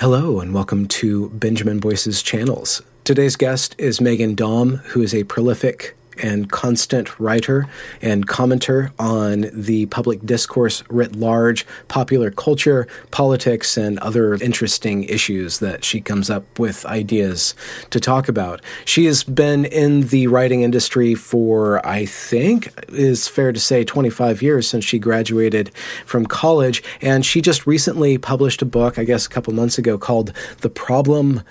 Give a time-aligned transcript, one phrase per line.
[0.00, 2.80] Hello, and welcome to Benjamin Boyce's channels.
[3.04, 7.66] Today's guest is Meghan Daum, who is a prolific and constant writer
[8.00, 15.58] and commenter on the public discourse writ large, popular culture, politics, and other interesting issues
[15.58, 17.54] that she comes up with ideas
[17.90, 18.60] to talk about.
[18.84, 24.42] She has been in the writing industry for, I think, is fair to say, 25
[24.42, 25.70] years since she graduated
[26.06, 26.82] from college.
[27.00, 30.70] And she just recently published a book, I guess a couple months ago, called The
[30.70, 31.42] Problem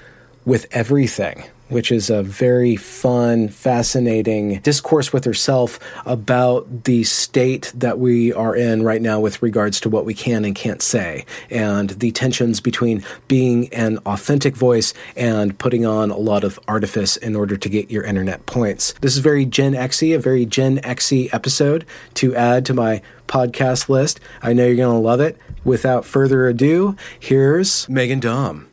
[0.49, 7.99] with Everything which is a very fun, fascinating discourse with herself about the state that
[7.99, 11.91] we are in right now with regards to what we can and can't say, and
[11.91, 17.35] the tensions between being an authentic voice and putting on a lot of artifice in
[17.35, 18.93] order to get your internet points.
[19.01, 23.89] This is very Gen Xy, a very Gen Xy episode to add to my podcast
[23.89, 24.19] list.
[24.41, 25.37] I know you're going to love it.
[25.63, 28.68] Without further ado, here's Meghan Daum,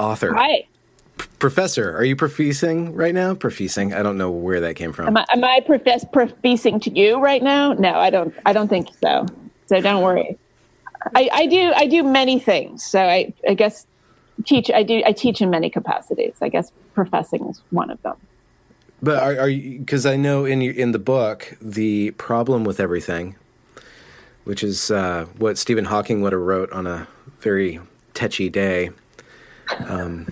[0.00, 0.34] author.
[0.34, 0.66] Hi
[1.40, 1.96] professor.
[1.96, 3.34] Are you professing right now?
[3.34, 3.92] Professing.
[3.92, 5.08] I don't know where that came from.
[5.08, 7.72] Am I, am I profess professing to you right now?
[7.72, 8.32] No, I don't.
[8.46, 9.26] I don't think so.
[9.66, 10.38] So don't worry.
[11.14, 11.72] I, I do.
[11.74, 12.84] I do many things.
[12.84, 13.86] So I, I guess
[14.44, 14.70] teach.
[14.70, 15.02] I do.
[15.04, 16.36] I teach in many capacities.
[16.40, 18.16] I guess professing is one of them.
[19.02, 19.80] But are, are you?
[19.80, 23.36] Because I know in your, in the book the problem with everything,
[24.44, 27.80] which is uh, what Stephen Hawking would have wrote on a very
[28.12, 28.90] tetchy day.
[29.88, 30.26] Um,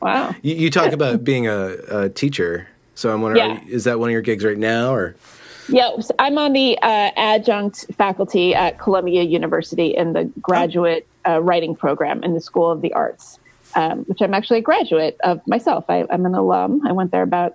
[0.00, 0.34] Wow.
[0.42, 2.68] You, you talk about being a, a, teacher.
[2.94, 3.74] So I'm wondering, yeah.
[3.74, 5.14] is that one of your gigs right now or?
[5.68, 11.76] Yeah, I'm on the uh, adjunct faculty at Columbia University in the graduate uh, writing
[11.76, 13.38] program in the School of the Arts,
[13.74, 15.84] um, which I'm actually a graduate of myself.
[15.88, 16.84] I, am an alum.
[16.86, 17.54] I went there about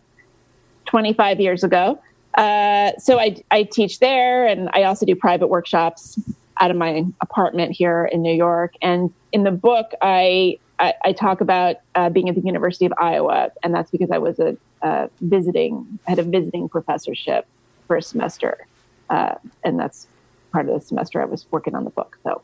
[0.85, 1.99] 25 years ago.
[2.35, 6.17] Uh, so I, I teach there, and I also do private workshops
[6.57, 8.75] out of my apartment here in New York.
[8.81, 12.93] And in the book, I I, I talk about uh, being at the University of
[12.97, 17.47] Iowa, and that's because I was a uh, visiting, I had a visiting professorship
[17.87, 18.67] for a semester,
[19.09, 20.07] uh, and that's
[20.51, 22.17] part of the semester I was working on the book.
[22.23, 22.41] So,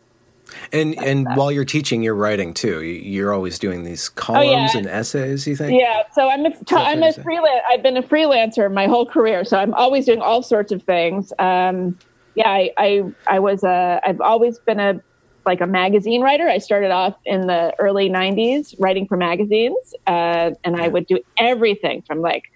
[0.72, 1.38] and and that.
[1.38, 2.82] while you're teaching, you're writing too.
[2.82, 4.78] You're always doing these columns oh, yeah.
[4.78, 5.46] and essays.
[5.48, 5.80] You think?
[5.80, 6.04] Yeah.
[6.14, 7.62] So I'm a I'm a freelance.
[7.70, 11.34] I've been a freelancer my whole career, so I'm always doing all sorts of things.
[11.40, 11.98] Um,
[12.36, 15.02] yeah, I, I I was a I've always been a
[15.46, 16.48] like a magazine writer.
[16.48, 21.20] I started off in the early 90s writing for magazines, uh, and I would do
[21.38, 22.52] everything from like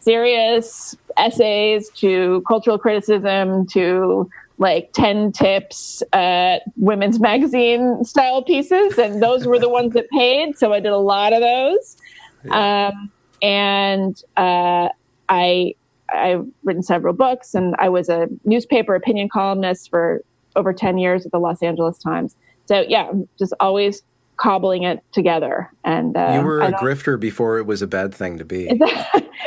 [0.00, 8.98] serious essays to cultural criticism to like 10 tips, uh, women's magazine style pieces.
[8.98, 10.56] And those were the ones that paid.
[10.56, 11.96] So I did a lot of those.
[12.44, 12.88] Yeah.
[12.92, 13.10] Um,
[13.42, 14.88] and uh,
[15.28, 15.74] I,
[16.14, 20.22] I've written several books, and I was a newspaper opinion columnist for
[20.56, 22.36] over 10 years at the Los Angeles Times.
[22.66, 24.02] So yeah, just always
[24.36, 25.70] cobbling it together.
[25.84, 28.68] And uh, you were a grifter before it was a bad thing to be.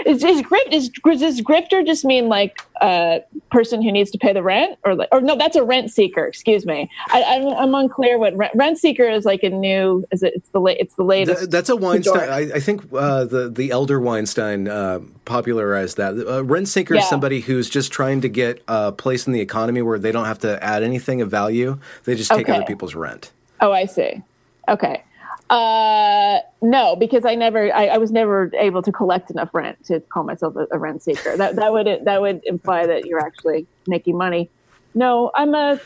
[0.05, 4.33] Is, is, grift, is, does grifter just mean like a person who needs to pay
[4.33, 6.25] the rent, or like, or no, that's a rent seeker.
[6.25, 10.05] Excuse me, I, am I'm, I'm unclear what rent, rent, seeker is like a new.
[10.11, 10.33] Is it?
[10.35, 11.39] It's the it's the latest.
[11.39, 12.29] Th- that's a Weinstein.
[12.29, 16.15] I, I, think uh, the the elder Weinstein uh, popularized that.
[16.15, 17.01] Uh, rent seeker yeah.
[17.01, 20.25] is somebody who's just trying to get a place in the economy where they don't
[20.25, 21.79] have to add anything of value.
[22.05, 22.57] They just take okay.
[22.57, 23.31] other people's rent.
[23.59, 24.21] Oh, I see.
[24.69, 25.03] Okay.
[25.49, 29.99] Uh, no, because I never, I, I, was never able to collect enough rent to
[29.99, 31.35] call myself a, a, rent seeker.
[31.35, 34.47] That that would that would imply that you're actually making money.
[34.93, 35.81] No, I'm a,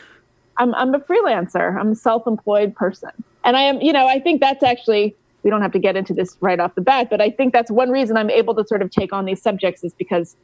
[0.58, 1.80] I'm I'm a freelancer.
[1.80, 3.12] I'm a self-employed person,
[3.46, 6.14] and I am, you know, I think that's actually we don't have to get into
[6.14, 8.82] this right off the bat, but I think that's one reason I'm able to sort
[8.82, 10.36] of take on these subjects is because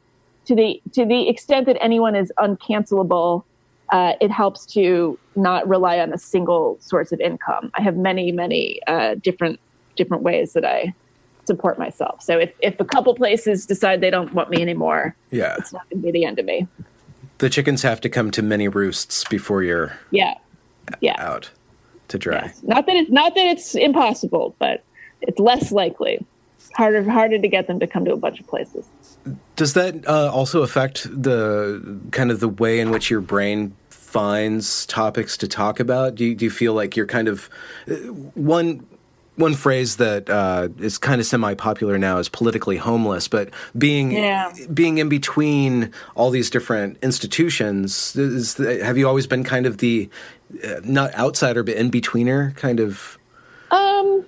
[0.46, 3.44] to the to the extent that anyone is uncancelable
[3.90, 7.70] uh, it helps to not rely on a single source of income.
[7.74, 9.60] I have many, many uh, different
[9.96, 10.94] different ways that I
[11.44, 12.22] support myself.
[12.22, 15.88] So if, if a couple places decide they don't want me anymore, yeah, it's not
[15.90, 16.66] going to be the end of me.
[17.38, 20.34] The chickens have to come to many roosts before you're yeah
[21.00, 21.50] yeah out
[22.08, 22.42] to dry.
[22.46, 22.62] Yes.
[22.62, 24.84] Not that it's not that it's impossible, but
[25.22, 26.24] it's less likely.
[26.76, 28.86] Harder harder to get them to come to a bunch of places.
[29.56, 33.74] Does that uh, also affect the kind of the way in which your brain
[34.10, 36.16] finds topics to talk about?
[36.16, 37.48] Do you, do you feel like you're kind of
[37.88, 37.94] uh,
[38.34, 38.86] one
[39.36, 44.52] one phrase that uh, is kind of semi-popular now is politically homeless, but being yeah.
[44.72, 50.10] being in between all these different institutions, is have you always been kind of the
[50.62, 53.18] uh, not outsider but in betweener kind of?
[53.70, 54.26] Um,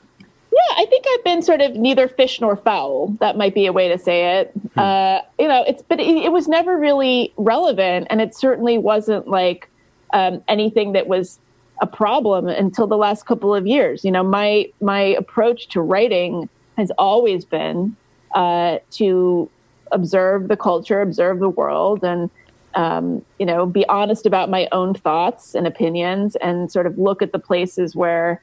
[0.52, 3.16] yeah, I think I've been sort of neither fish nor fowl.
[3.20, 4.52] That might be a way to say it.
[4.74, 4.80] Hmm.
[4.80, 9.28] Uh, you know, it's but it, it, was never really relevant, and it certainly wasn't
[9.28, 9.68] like
[10.12, 11.38] um, anything that was
[11.80, 14.04] a problem until the last couple of years.
[14.04, 17.96] You know, my my approach to writing has always been
[18.34, 19.50] uh, to
[19.90, 22.30] observe the culture, observe the world, and
[22.74, 27.20] um, you know, be honest about my own thoughts and opinions, and sort of look
[27.20, 28.40] at the places where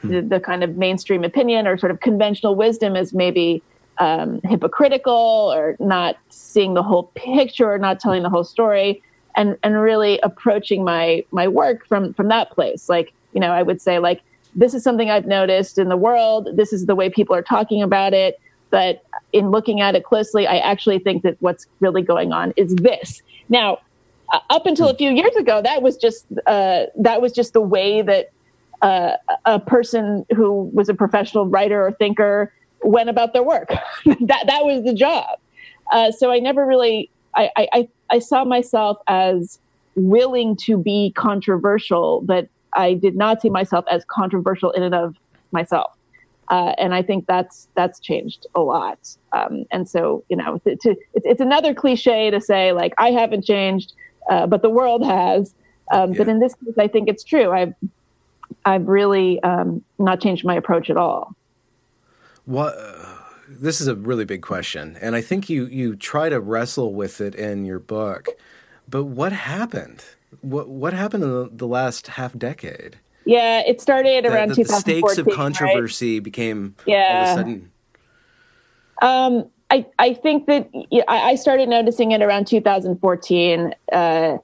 [0.00, 0.08] hmm.
[0.08, 3.62] the, the kind of mainstream opinion or sort of conventional wisdom is maybe
[3.98, 9.00] um, hypocritical or not seeing the whole picture or not telling the whole story
[9.36, 12.88] and and really approaching my my work from from that place.
[12.88, 14.22] Like you know i would say like
[14.54, 16.48] this is something i've noticed in the world.
[16.54, 18.40] This is the way people are talking about it.
[18.70, 22.74] But in looking at it closely i actually think that what's really going on is
[22.76, 23.22] this.
[23.48, 23.78] Now
[24.32, 27.60] uh, up until a few years ago that was just uh, that was just the
[27.60, 28.30] way that
[28.82, 29.16] uh,
[29.46, 32.52] a person who was a professional writer or thinker
[32.82, 33.70] went about their work.
[34.04, 35.38] That that was the job.
[35.92, 37.88] Uh, so i never really I, I, I
[38.18, 39.58] saw myself as
[39.94, 45.16] willing to be controversial, but I did not see myself as controversial in and of
[45.52, 45.92] myself.
[46.48, 48.98] Uh, and I think that's that's changed a lot.
[49.32, 53.12] Um, and so, you know, to, to, it's, it's, another cliche to say like I
[53.12, 53.94] haven't changed,
[54.28, 55.54] uh, but the world has.
[55.92, 56.18] Um, yeah.
[56.18, 57.50] But in this case, I think it's true.
[57.50, 57.74] I've
[58.66, 61.34] I've really um, not changed my approach at all.
[62.44, 62.74] What?
[63.60, 67.20] This is a really big question, and I think you you try to wrestle with
[67.20, 68.28] it in your book.
[68.88, 70.04] But what happened?
[70.40, 72.98] What what happened in the, the last half decade?
[73.24, 76.22] Yeah, it started around the, the, the stakes of controversy right?
[76.22, 76.96] became yeah.
[77.08, 77.70] all of a sudden.
[79.02, 80.68] Um, I I think that
[81.08, 84.36] I started noticing it around 2014 uh,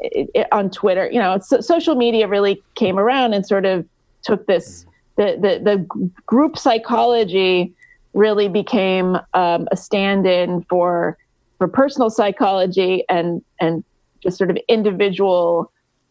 [0.00, 1.08] it, it, on Twitter.
[1.10, 3.86] You know, so, social media really came around and sort of
[4.22, 4.84] took this
[5.16, 7.72] the the, the group psychology
[8.14, 11.18] really became um, a stand-in for
[11.58, 13.84] for personal psychology and and
[14.22, 15.70] just sort of individual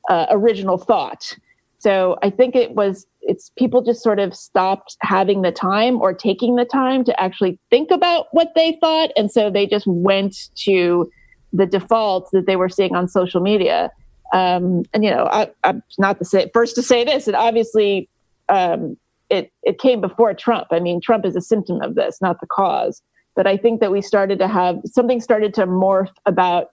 [0.09, 1.35] uh, original thought.
[1.79, 6.13] So I think it was it's people just sort of stopped having the time or
[6.13, 10.49] taking the time to actually think about what they thought, and so they just went
[10.55, 11.09] to
[11.51, 13.91] the defaults that they were seeing on social media.
[14.33, 18.09] Um, and you know, I, am not the first to say this, and obviously
[18.49, 18.97] um,
[19.33, 20.67] it it came before Trump.
[20.71, 23.01] I mean, Trump is a symptom of this, not the cause.
[23.35, 26.67] But I think that we started to have something started to morph about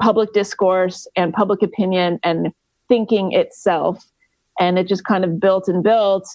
[0.00, 2.52] public discourse and public opinion and
[2.88, 4.04] thinking itself,
[4.58, 6.28] and it just kind of built and built.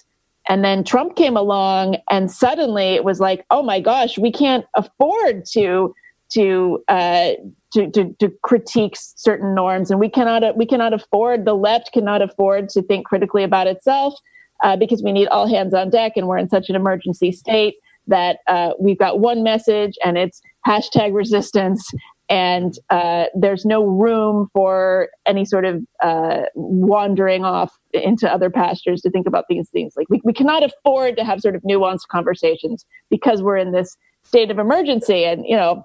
[0.48, 4.64] And then Trump came along, and suddenly it was like, oh my gosh, we can't
[4.74, 5.94] afford to
[6.30, 7.32] to uh,
[7.72, 12.20] to, to, to critique certain norms, and we cannot we cannot afford the left cannot
[12.20, 14.18] afford to think critically about itself
[14.62, 17.76] uh, because we need all hands on deck and we're in such an emergency state
[18.06, 21.90] that uh, we've got one message and it's hashtag resistance
[22.28, 29.00] and uh, there's no room for any sort of uh, wandering off into other pastures
[29.02, 29.94] to think about these things.
[29.96, 33.96] Like we, we cannot afford to have sort of nuanced conversations because we're in this
[34.24, 35.24] state of emergency.
[35.24, 35.84] And you know,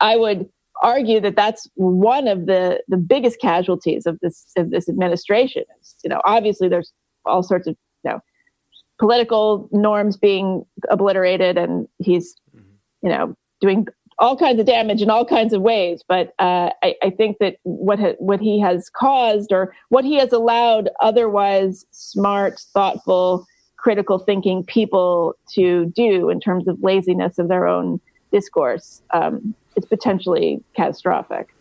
[0.00, 0.48] I would
[0.82, 5.64] argue that that's one of the the biggest casualties of this of this administration.
[5.82, 6.92] Is, you know, obviously there's
[7.26, 7.76] all sorts of
[8.98, 12.66] political norms being obliterated and he's mm-hmm.
[13.02, 13.86] you know doing
[14.18, 16.02] all kinds of damage in all kinds of ways.
[16.06, 20.16] But uh, I, I, think that what ha- what he has caused or what he
[20.16, 27.48] has allowed otherwise smart thoughtful critical thinking people to do in terms of laziness of
[27.48, 28.00] their own
[28.32, 31.54] discourse um, it's potentially catastrophic.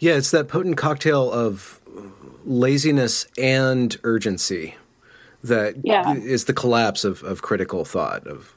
[0.00, 1.80] Yeah it's that potent cocktail of
[2.44, 4.76] laziness and urgency
[5.48, 6.14] that yeah.
[6.14, 8.54] is the collapse of, of critical thought of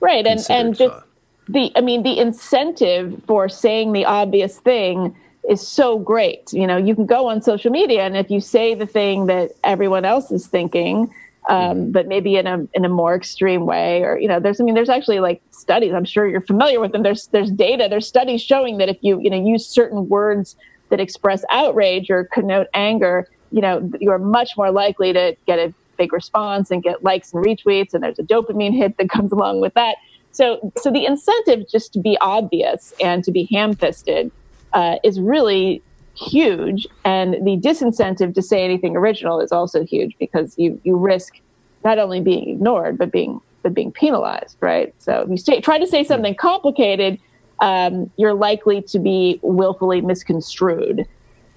[0.00, 1.06] right and and just thought.
[1.48, 5.16] the i mean the incentive for saying the obvious thing
[5.48, 8.74] is so great you know you can go on social media and if you say
[8.74, 11.12] the thing that everyone else is thinking
[11.48, 11.90] um, mm-hmm.
[11.92, 14.74] but maybe in a in a more extreme way or you know there's i mean
[14.74, 18.42] there's actually like studies i'm sure you're familiar with them there's there's data there's studies
[18.42, 20.56] showing that if you you know use certain words
[20.88, 25.72] that express outrage or connote anger you know you're much more likely to get a
[25.96, 29.60] big response and get likes and retweets and there's a dopamine hit that comes along
[29.60, 29.96] with that.
[30.32, 34.30] So so the incentive just to be obvious and to be ham-fisted
[34.72, 35.82] uh, is really
[36.14, 41.40] huge, and the disincentive to say anything original is also huge because you you risk
[41.84, 44.94] not only being ignored but being but being penalized, right?
[44.98, 47.18] So if you say, try to say something complicated,
[47.58, 51.04] um, you're likely to be willfully misconstrued,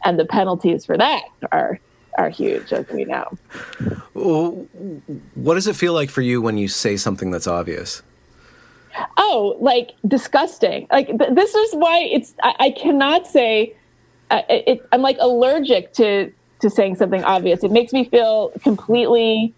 [0.03, 1.79] and the penalties for that are
[2.19, 3.25] are huge, as we know.
[5.35, 8.01] What does it feel like for you when you say something that's obvious?
[9.17, 10.87] Oh, like disgusting!
[10.91, 12.33] Like th- this is why it's.
[12.43, 13.75] I, I cannot say.
[14.29, 17.63] Uh, it, I'm like allergic to to saying something obvious.
[17.63, 19.53] It makes me feel completely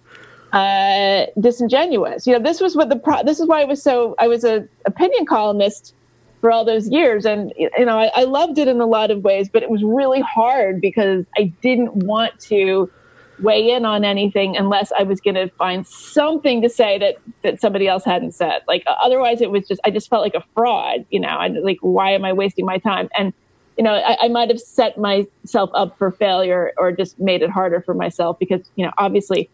[0.53, 2.27] uh, disingenuous.
[2.27, 4.43] You know, this was what the pro- this is why I was so I was
[4.43, 5.95] a opinion columnist
[6.41, 9.23] for all those years, and you know, I, I loved it in a lot of
[9.23, 12.91] ways, but it was really hard because I didn't want to
[13.39, 17.61] weigh in on anything unless I was going to find something to say that that
[17.61, 18.61] somebody else hadn't said.
[18.67, 21.05] Like otherwise, it was just I just felt like a fraud.
[21.09, 23.09] You know, and like why am I wasting my time?
[23.17, 23.33] And
[23.77, 27.49] you know, I, I might have set myself up for failure or just made it
[27.49, 29.49] harder for myself because you know, obviously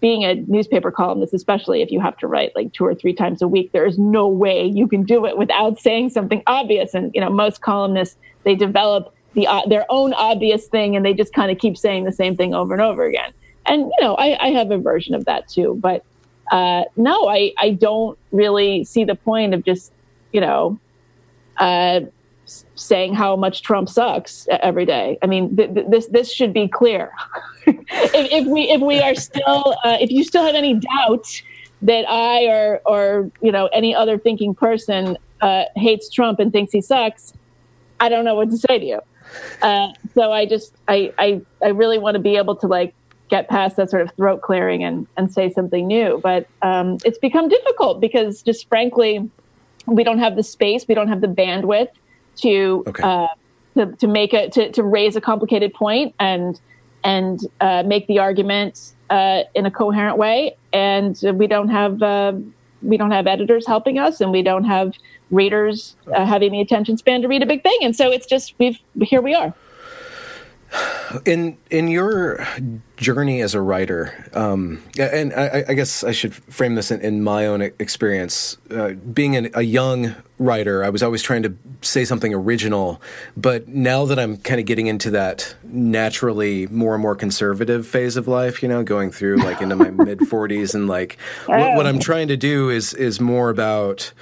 [0.00, 3.42] being a newspaper columnist, especially if you have to write like two or three times
[3.42, 6.94] a week, there is no way you can do it without saying something obvious.
[6.94, 11.14] And you know, most columnists they develop the uh, their own obvious thing, and they
[11.14, 13.32] just kind of keep saying the same thing over and over again.
[13.66, 15.78] And you know, I, I have a version of that too.
[15.80, 16.04] But
[16.50, 19.92] uh, no, I I don't really see the point of just
[20.32, 20.78] you know.
[21.56, 22.02] Uh,
[22.74, 25.18] saying how much Trump sucks every day.
[25.22, 27.12] I mean, th- th- this this should be clear.
[27.66, 27.84] if,
[28.32, 31.42] if, we if we are still uh, if you still have any doubt
[31.82, 36.72] that I or or you know any other thinking person uh, hates Trump and thinks
[36.72, 37.32] he sucks,
[38.00, 39.00] I don't know what to say to you.
[39.60, 42.94] Uh, so I just I, I I really want to be able to like
[43.28, 46.20] get past that sort of throat clearing and and say something new.
[46.22, 49.30] But um, it's become difficult because just frankly,
[49.86, 51.88] we don't have the space, we don't have the bandwidth
[52.38, 53.02] to okay.
[53.02, 53.26] uh,
[53.76, 56.60] to, to make a to, to raise a complicated point and
[57.04, 60.56] and uh, make the argument uh, in a coherent way.
[60.72, 62.32] And we don't have uh,
[62.82, 64.92] we don't have editors helping us, and we don't have
[65.30, 67.78] readers uh, having the attention span to read a big thing.
[67.82, 69.54] And so it's just we've here we are.
[71.24, 72.46] In in your
[72.98, 77.22] journey as a writer, um, and I, I, guess I should frame this in, in
[77.22, 78.58] my own experience.
[78.70, 83.00] Uh, being an, a young writer, I was always trying to say something original,
[83.38, 88.18] but now that I'm kind of getting into that naturally more and more conservative phase
[88.18, 91.86] of life, you know, going through like into my mid 40s, and like what, what
[91.86, 94.12] I'm trying to do is is more about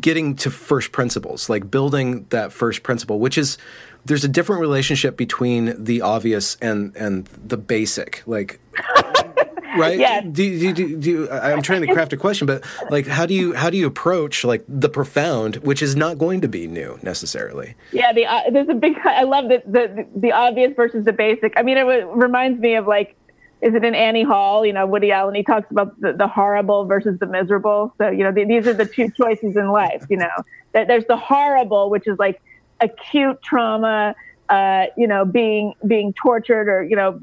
[0.00, 3.58] getting to first principles, like building that first principle, which is
[4.04, 8.60] there's a different relationship between the obvious and and the basic like
[9.76, 13.26] right yeah do, do, do, do, i'm trying to craft a question but like how
[13.26, 16.66] do you how do you approach like the profound which is not going to be
[16.66, 21.04] new necessarily yeah the uh, there's a big i love the, the the obvious versus
[21.04, 23.16] the basic i mean it reminds me of like
[23.64, 24.66] is it in Annie Hall?
[24.66, 27.94] You know, Woody Allen, he talks about the, the horrible versus the miserable.
[27.96, 30.28] So, you know, the, these are the two choices in life, you know.
[30.72, 32.42] There's the horrible, which is like
[32.80, 34.14] acute trauma,
[34.48, 37.20] uh, you know, being being tortured or you know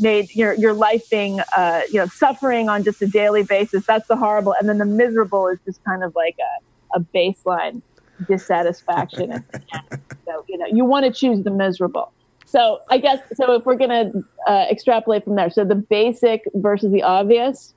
[0.00, 3.84] made your your life being uh, you know suffering on just a daily basis.
[3.86, 7.82] That's the horrible, and then the miserable is just kind of like a, a baseline
[8.28, 9.44] dissatisfaction.
[10.24, 12.12] so you know, you want to choose the miserable.
[12.46, 13.52] So I guess so.
[13.54, 14.12] If we're gonna
[14.46, 17.74] uh, extrapolate from there, so the basic versus the obvious,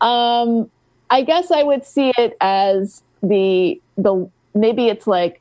[0.00, 0.70] um,
[1.08, 5.40] I guess I would see it as the the maybe it's like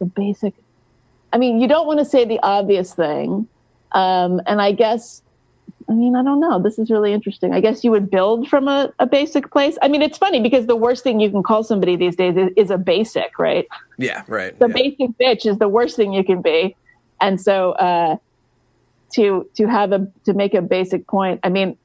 [0.00, 0.54] the basic.
[1.32, 3.46] I mean, you don't want to say the obvious thing,
[3.92, 5.22] um, and I guess.
[5.88, 6.62] I mean, I don't know.
[6.62, 7.52] This is really interesting.
[7.52, 9.76] I guess you would build from a, a basic place.
[9.82, 12.50] I mean, it's funny because the worst thing you can call somebody these days is,
[12.56, 13.66] is a basic, right?
[13.98, 14.56] Yeah, right.
[14.56, 14.74] The yeah.
[14.74, 16.76] basic bitch is the worst thing you can be,
[17.20, 18.16] and so uh,
[19.14, 21.40] to to have a to make a basic point.
[21.42, 21.76] I mean,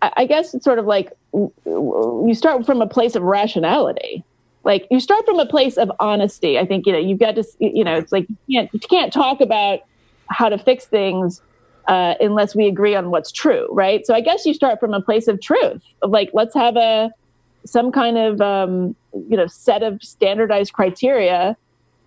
[0.00, 4.24] I, I guess it's sort of like you start from a place of rationality
[4.64, 6.58] like you start from a place of honesty.
[6.58, 9.12] I think you know you've got to you know it's like you can't you can't
[9.12, 9.80] talk about
[10.28, 11.42] how to fix things
[11.86, 14.06] uh, unless we agree on what's true, right?
[14.06, 17.10] So I guess you start from a place of truth, of like let's have a
[17.66, 21.56] some kind of um, you know set of standardized criteria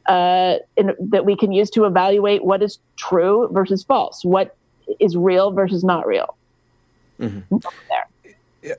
[0.07, 4.55] uh, in, that we can use to evaluate what is true versus false, what
[4.99, 6.35] is real versus not real.
[7.19, 7.57] Mm-hmm.
[7.89, 8.07] There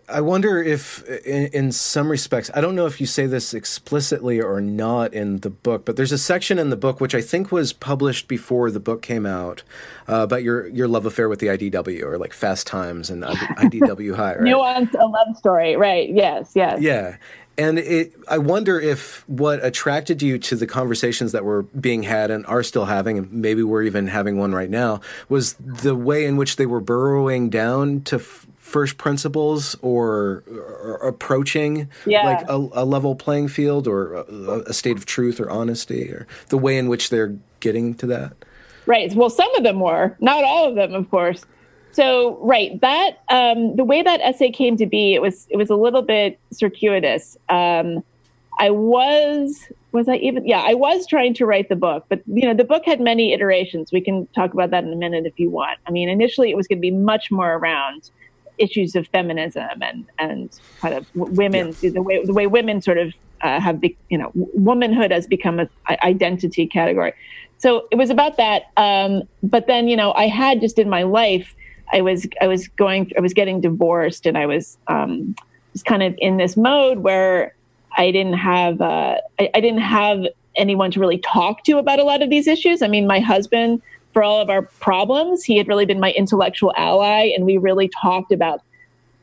[0.09, 4.40] I wonder if, in, in, some respects, I don't know if you say this explicitly
[4.40, 7.52] or not in the book, but there's a section in the book which I think
[7.52, 9.62] was published before the book came out
[10.09, 14.14] uh, about your your love affair with the IDW or like Fast Times and IDW
[14.16, 14.35] High.
[14.37, 14.42] Right?
[14.42, 16.09] Nuance, a love story, right?
[16.09, 16.80] Yes, yes.
[16.80, 17.16] Yeah,
[17.59, 22.30] and it, I wonder if what attracted you to the conversations that were being had
[22.30, 26.25] and are still having, and maybe we're even having one right now, was the way
[26.25, 32.22] in which they were burrowing down to f- first principles or, or approaching yeah.
[32.22, 36.26] like a, a, level playing field or a, a state of truth or honesty, or
[36.50, 38.34] the way in which they're getting to that.
[38.84, 39.12] Right.
[39.14, 41.44] Well, some of them were, not all of them, of course.
[41.92, 45.70] So right, that um, the way that essay came to be, it was it was
[45.70, 47.37] a little bit circuitous.
[47.48, 48.04] Um,
[48.58, 52.46] I was was I even yeah I was trying to write the book, but you
[52.46, 53.90] know the book had many iterations.
[53.90, 55.78] We can talk about that in a minute if you want.
[55.87, 58.10] I mean, initially it was going to be much more around
[58.59, 61.91] issues of feminism and and kind of women yeah.
[61.91, 63.12] the way the way women sort of
[63.43, 65.69] uh, have be, you know womanhood has become an
[66.03, 67.12] identity category.
[67.59, 68.71] So it was about that.
[68.77, 71.55] Um, but then you know I had just in my life
[71.93, 75.35] I was I was going I was getting divorced and I was um,
[75.73, 77.55] just kind of in this mode where
[77.97, 80.25] I didn't have uh, I, I didn't have
[80.57, 82.83] anyone to really talk to about a lot of these issues.
[82.83, 83.81] I mean, my husband,
[84.18, 87.88] for all of our problems, he had really been my intellectual ally, and we really
[88.02, 88.60] talked about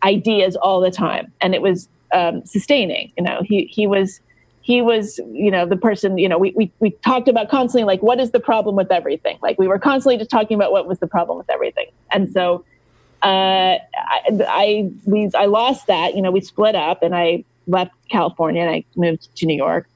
[0.03, 3.11] ideas all the time, and it was um, sustaining.
[3.17, 4.21] You know, he he was
[4.61, 8.01] he was, you know, the person, you know, we, we, we talked about constantly like,
[8.01, 9.37] what is the problem with everything?
[9.41, 11.87] Like we were constantly just talking about what was the problem with everything.
[12.11, 12.63] And so
[13.21, 17.91] uh, I, I, we, I lost that, you know, we split up and I left
[18.09, 19.87] California and I moved to New York.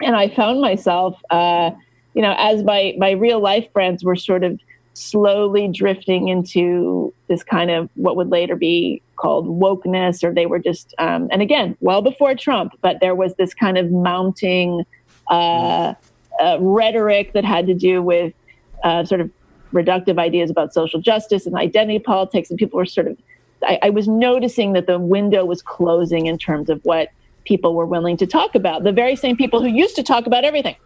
[0.00, 1.72] And I found myself, uh,
[2.14, 4.58] you know, as my, my real life friends were sort of
[4.94, 10.58] slowly drifting into this kind of what would later be called wokeness, or they were
[10.58, 14.84] just, um, and again, well before Trump, but there was this kind of mounting
[15.30, 15.94] uh,
[16.42, 18.34] uh, rhetoric that had to do with
[18.82, 19.30] uh, sort of
[19.72, 23.16] reductive ideas about social justice and identity politics, and people were sort of.
[23.62, 27.10] I, I was noticing that the window was closing in terms of what
[27.44, 28.84] people were willing to talk about.
[28.84, 30.76] The very same people who used to talk about everything.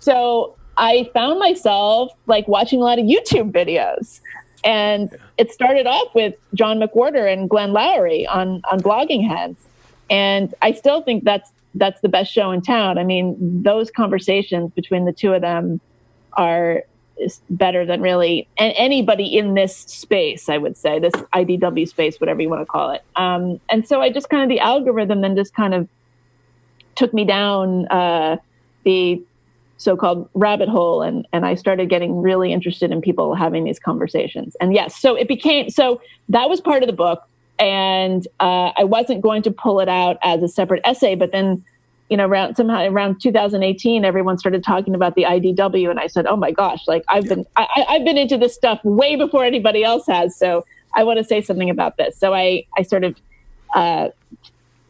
[0.00, 4.20] So I found myself like watching a lot of YouTube videos.
[4.64, 5.18] And yeah.
[5.36, 9.56] it started off with John McWhorter and Glenn Loury on, on Bloggingheads.
[10.10, 12.98] And I still think that's that's the best show in town.
[12.98, 15.80] I mean, those conversations between the two of them
[16.32, 16.84] are
[17.50, 20.48] better than really and anybody in this space.
[20.48, 23.04] I would say this IDW space, whatever you want to call it.
[23.16, 25.88] Um, and so I just kind of the algorithm then just kind of
[26.94, 28.38] took me down uh,
[28.84, 29.22] the
[29.78, 34.56] so-called rabbit hole and and I started getting really interested in people having these conversations.
[34.60, 37.22] And yes, so it became so that was part of the book
[37.58, 41.64] and uh, I wasn't going to pull it out as a separate essay, but then
[42.10, 46.26] you know around somehow around 2018 everyone started talking about the IDW and I said,
[46.26, 49.84] "Oh my gosh, like I've been I, I've been into this stuff way before anybody
[49.84, 50.64] else has, so
[50.94, 53.16] I want to say something about this." So I I sort of
[53.74, 54.08] uh,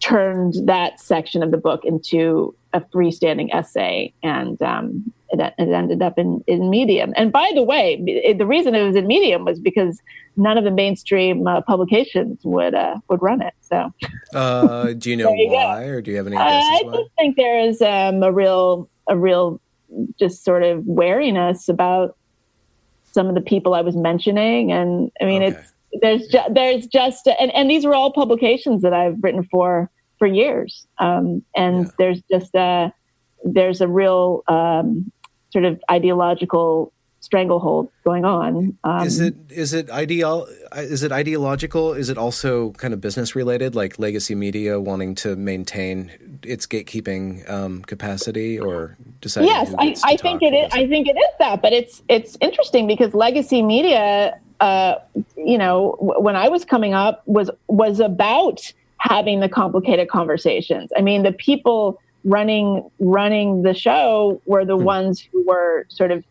[0.01, 6.03] turned that section of the book into a freestanding essay, and um, it, it, ended
[6.03, 7.13] up in, in Medium.
[7.17, 10.01] And by the way, it, the reason it was in Medium was because
[10.37, 13.55] none of the mainstream uh, publications would uh, would run it.
[13.61, 13.93] So,
[14.35, 15.91] uh, do you know you why, go.
[15.91, 16.37] or do you have any?
[16.37, 16.93] I why?
[16.93, 19.61] just think there is um, a real a real
[20.19, 22.17] just sort of wariness about
[23.13, 25.59] some of the people I was mentioning, and I mean okay.
[25.59, 29.91] it's there's ju- there's just and and these were all publications that I've written for
[30.19, 30.87] for years.
[30.99, 31.91] Um, and yeah.
[31.99, 32.93] there's just a
[33.45, 35.13] there's a real um,
[35.51, 38.77] sort of ideological stranglehold going on.
[38.85, 40.47] Um, is it is it ideal?
[40.77, 41.93] Is it ideological?
[41.93, 47.49] Is it also kind of business related, like legacy media wanting to maintain its gatekeeping
[47.51, 49.49] um, capacity, or deciding?
[49.49, 50.73] Yes, I, I think it is.
[50.73, 54.39] I think it is that, but it's it's interesting because legacy media.
[54.61, 54.97] Uh,
[55.37, 60.91] you know, when I was coming up, was was about having the complicated conversations.
[60.97, 64.83] I mean, the people running running the show were the mm.
[64.83, 66.25] ones who were sort of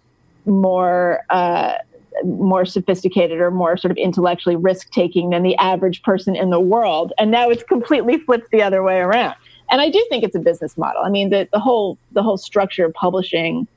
[0.45, 1.75] more uh,
[2.23, 6.59] more sophisticated or more sort of intellectually risk taking than the average person in the
[6.59, 7.13] world.
[7.17, 9.35] And now it's completely flipped the other way around.
[9.69, 11.01] And I do think it's a business model.
[11.03, 13.67] I mean, the, the whole the whole structure of publishing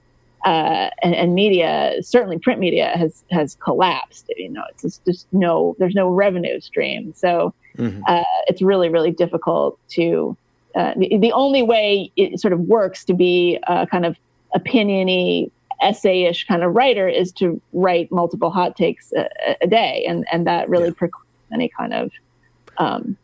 [0.45, 4.33] uh, and, and, media, certainly print media, has has collapsed.
[4.37, 7.13] You know, it's just, just no there's no revenue stream.
[7.15, 8.03] So mm-hmm.
[8.07, 10.37] uh, it's really really difficult to.
[10.77, 14.17] Uh, the, the, only way it sort of works to be a kind of
[14.55, 15.51] opiniony
[15.83, 19.29] essay-ish kind of writer is to write multiple hot takes a,
[19.61, 20.95] a day, and and that really yeah.
[20.97, 22.13] precludes any kind of
[22.79, 23.17] um,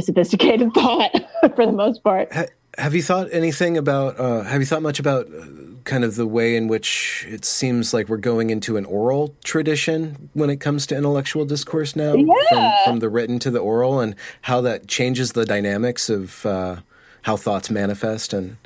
[0.00, 1.12] sophisticated thought
[1.56, 2.32] for the most part.
[2.78, 4.18] Have you thought anything about?
[4.18, 5.44] Uh, have you thought much about uh,
[5.84, 10.30] kind of the way in which it seems like we're going into an oral tradition
[10.32, 12.34] when it comes to intellectual discourse now, yeah.
[12.48, 16.76] from, from the written to the oral, and how that changes the dynamics of uh,
[17.22, 18.56] how thoughts manifest and.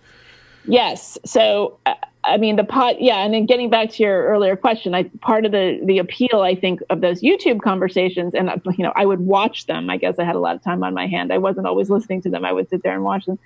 [0.69, 1.17] Yes.
[1.25, 1.95] So uh,
[2.27, 3.25] I mean, the pot, yeah.
[3.25, 6.55] And then getting back to your earlier question, I part of the the appeal, I
[6.55, 9.89] think, of those YouTube conversations, and you know, I would watch them.
[9.89, 11.33] I guess I had a lot of time on my hand.
[11.33, 12.45] I wasn't always listening to them.
[12.45, 13.39] I would sit there and watch them.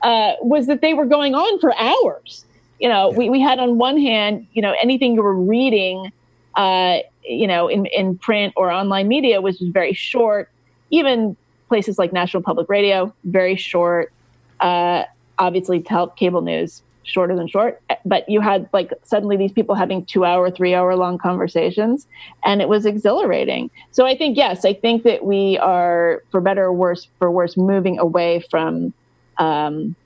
[0.00, 2.44] Uh, was that they were going on for hours?
[2.82, 6.12] You know, we we had on one hand, you know, anything you were reading,
[6.56, 10.50] uh, you know, in in print or online media was very short.
[10.90, 11.36] Even
[11.68, 14.12] places like National Public Radio, very short.
[14.58, 15.04] Uh,
[15.38, 20.04] obviously, tel- cable news shorter than short but you had like suddenly these people having
[20.04, 22.06] two hour three hour long conversations
[22.44, 26.66] and it was exhilarating so i think yes i think that we are for better
[26.66, 28.92] or worse for worse moving away from
[29.38, 29.96] um,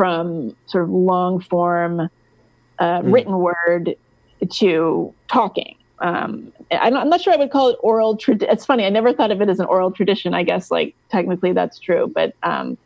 [0.00, 2.08] from sort of long form uh,
[2.78, 3.12] mm.
[3.12, 3.96] written word
[4.48, 8.16] to talking um, I'm, not, I'm not sure I would call it oral.
[8.16, 8.86] Trad- it's funny.
[8.86, 10.32] I never thought of it as an oral tradition.
[10.32, 12.78] I guess like technically that's true, but um,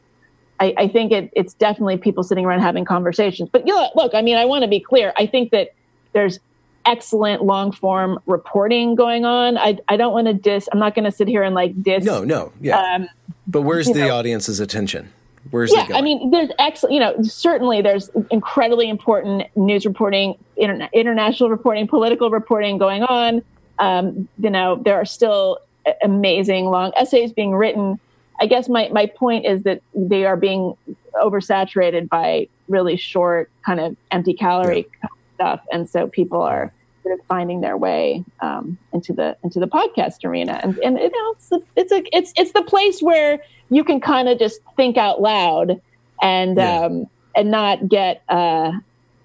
[0.59, 3.49] I, I think it, it's definitely people sitting around having conversations.
[3.53, 5.13] But you know, look, I mean, I want to be clear.
[5.17, 5.75] I think that
[6.13, 6.41] there's
[6.85, 9.59] excellent long form reporting going on.
[9.59, 10.69] I, I don't want to diss.
[10.73, 12.05] I'm not going to sit here and like diss.
[12.05, 12.97] No, no, yeah.
[12.97, 13.09] Um,
[13.47, 15.13] but where's the know, audience's attention?
[15.51, 15.87] Where's yeah?
[15.95, 16.95] I mean, there's excellent.
[16.95, 23.43] You know, certainly there's incredibly important news reporting, interna- international reporting, political reporting going on.
[23.79, 25.59] Um, you know, there are still
[26.03, 27.99] amazing long essays being written
[28.41, 30.77] I guess my, my point is that they are being
[31.15, 35.09] oversaturated by really short, kind of empty calorie yeah.
[35.35, 36.73] stuff, and so people are
[37.05, 41.11] sort of finding their way um, into the into the podcast arena, and and you
[41.11, 43.41] know it's a, it's a it's it's the place where
[43.71, 45.81] you can kind of just think out loud
[46.23, 46.81] and yeah.
[46.81, 48.73] um, and not get uh,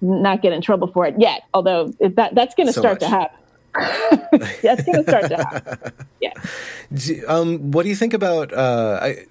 [0.00, 1.42] not get in trouble for it yet.
[1.54, 3.10] Although that that's going to so start much.
[3.10, 3.36] to happen.
[4.62, 5.92] That's going to start to happen.
[6.20, 6.32] Yeah.
[7.28, 8.52] Um, what do you think about?
[8.52, 9.24] Uh, I,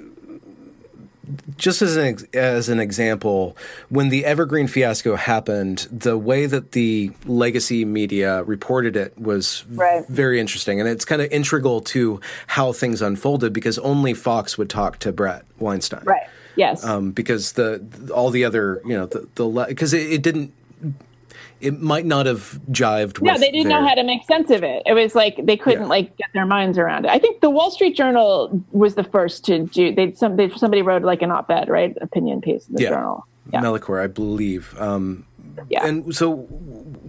[1.58, 3.56] just as an as an example,
[3.90, 10.08] when the Evergreen fiasco happened, the way that the legacy media reported it was right.
[10.08, 14.70] very interesting, and it's kind of integral to how things unfolded because only Fox would
[14.70, 16.28] talk to Bret Weinstein, right?
[16.56, 20.54] Yes, um, because the all the other you know the the because it, it didn't
[21.62, 23.26] it might not have jived.
[23.26, 23.82] Yeah, they didn't their...
[23.82, 24.84] know how to make sense of it.
[24.86, 25.88] It was like they couldn't yeah.
[25.88, 27.12] like get their minds around it.
[27.12, 29.94] I think the Wall Street Journal was the first to do.
[29.94, 32.90] They some they, somebody wrote like an op-ed, right, opinion piece in the yeah.
[32.90, 33.26] journal.
[33.52, 34.80] Yeah, Melichor, I believe.
[34.80, 35.26] Um,
[35.70, 35.86] yeah.
[35.86, 36.38] And so,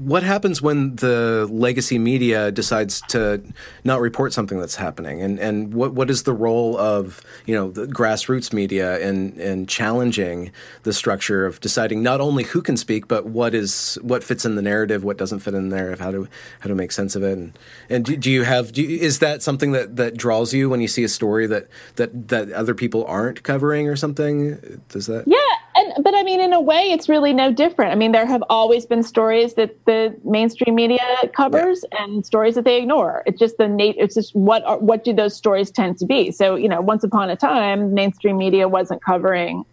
[0.01, 3.43] what happens when the legacy media decides to
[3.85, 5.21] not report something that's happening?
[5.23, 9.67] And and what what is the role of you know the grassroots media in in
[9.67, 14.45] challenging the structure of deciding not only who can speak, but what is what fits
[14.45, 16.29] in the narrative, what doesn't fit in the narrative, how to
[16.61, 17.39] how to make sense of it?
[17.39, 17.59] And
[17.89, 20.81] and do, do you have do you, is that something that that draws you when
[20.81, 24.81] you see a story that that that other people aren't covering or something?
[24.89, 25.25] Does that?
[25.27, 25.39] Yeah,
[25.81, 27.93] and but I mean, in a way, it's really no different.
[27.93, 32.05] I mean, there have always been stories that the mainstream media covers yeah.
[32.05, 33.23] and stories that they ignore.
[33.27, 36.31] It's just the nat- It's just what are, what do those stories tend to be?
[36.31, 39.65] So you know, once upon a time, mainstream media wasn't covering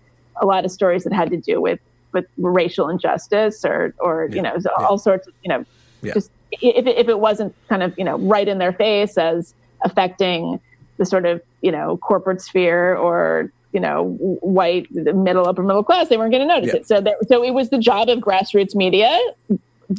[0.42, 1.80] a lot of stories that had to do with
[2.14, 4.36] with racial injustice or or yeah.
[4.36, 4.86] you know yeah.
[4.86, 5.66] all sorts of you know
[6.04, 10.60] just if if it wasn't kind of you know right in their face as affecting
[10.98, 16.08] the sort of you know corporate sphere or you know, white, middle, upper middle class,
[16.08, 16.80] they weren't going to notice yeah.
[16.80, 16.88] it.
[16.88, 19.20] So, there, so it was the job of grassroots media,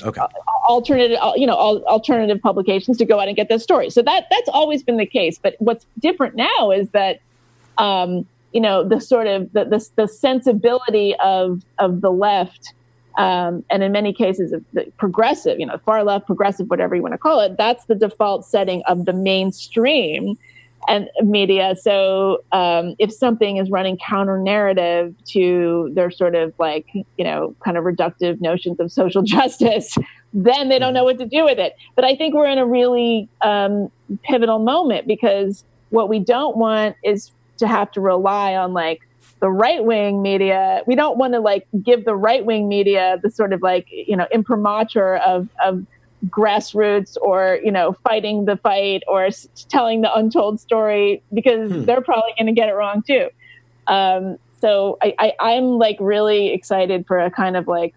[0.03, 0.23] okay.
[0.69, 3.95] alternative, you know, alternative publications to go out and get those stories.
[3.95, 5.39] So that that's always been the case.
[5.39, 7.21] But what's different now is that,
[7.77, 12.73] um, you know, the sort of the the, the sensibility of of the left.
[13.17, 17.03] Um, and in many cases, of the progressive, you know, far left, progressive, whatever you
[17.03, 20.39] want to call it, that's the default setting of the mainstream
[20.87, 21.75] and media.
[21.81, 27.55] So um, if something is running counter narrative to their sort of like, you know,
[27.65, 29.97] kind of reductive notions of social justice,
[30.33, 31.75] then they don't know what to do with it.
[31.97, 33.91] But I think we're in a really um,
[34.23, 39.01] pivotal moment because what we don't want is to have to rely on like
[39.41, 40.83] the right wing media.
[40.87, 44.17] We don't want to like give the right wing media the sort of like, you
[44.17, 45.87] know, imprimatur of, of
[46.27, 49.29] grassroots or you know fighting the fight or
[49.69, 51.85] telling the untold story because hmm.
[51.85, 53.29] they're probably going to get it wrong too
[53.87, 57.95] um, so I, I am like really excited for a kind of like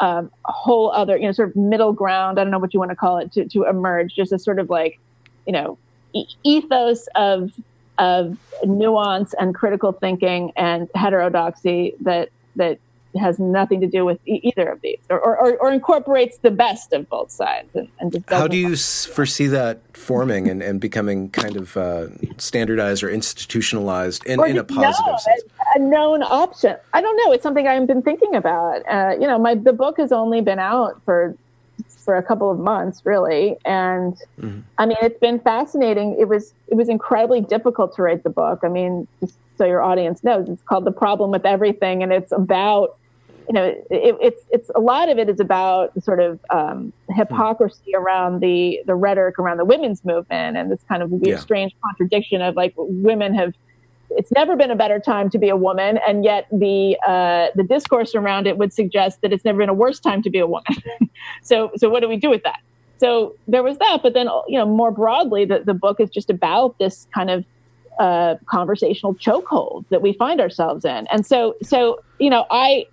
[0.00, 2.90] um, whole other you know sort of middle ground i don't know what you want
[2.90, 4.98] to call it to, to emerge just a sort of like
[5.46, 5.76] you know
[6.14, 7.52] e- ethos of
[7.98, 12.78] of nuance and critical thinking and heterodoxy that that
[13.18, 16.92] has nothing to do with e- either of these, or, or, or, incorporates the best
[16.92, 17.68] of both sides.
[17.74, 23.02] And, and How do you foresee that forming and, and becoming kind of uh, standardized
[23.02, 25.42] or institutionalized in, in a positive known, sense?
[25.76, 26.76] A, a, known option.
[26.92, 27.32] I don't know.
[27.32, 28.82] It's something I've been thinking about.
[28.88, 31.36] Uh, you know, my the book has only been out for
[32.04, 34.60] for a couple of months, really, and mm-hmm.
[34.78, 36.16] I mean, it's been fascinating.
[36.18, 38.60] It was it was incredibly difficult to write the book.
[38.62, 39.06] I mean,
[39.58, 42.96] so your audience knows, it's called "The Problem with Everything," and it's about
[43.48, 46.92] you know, it, it's it's a lot of it is about the sort of um,
[47.10, 51.38] hypocrisy around the the rhetoric around the women's movement and this kind of weird, yeah.
[51.38, 53.54] strange contradiction of like women have.
[54.12, 57.62] It's never been a better time to be a woman, and yet the uh, the
[57.62, 60.46] discourse around it would suggest that it's never been a worse time to be a
[60.46, 60.74] woman.
[61.42, 62.60] so so what do we do with that?
[62.98, 66.28] So there was that, but then you know more broadly, the the book is just
[66.28, 67.44] about this kind of
[68.00, 71.06] uh, conversational chokehold that we find ourselves in.
[71.12, 72.86] And so, so you know, I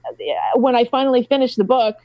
[0.56, 1.96] when I finally finished the book,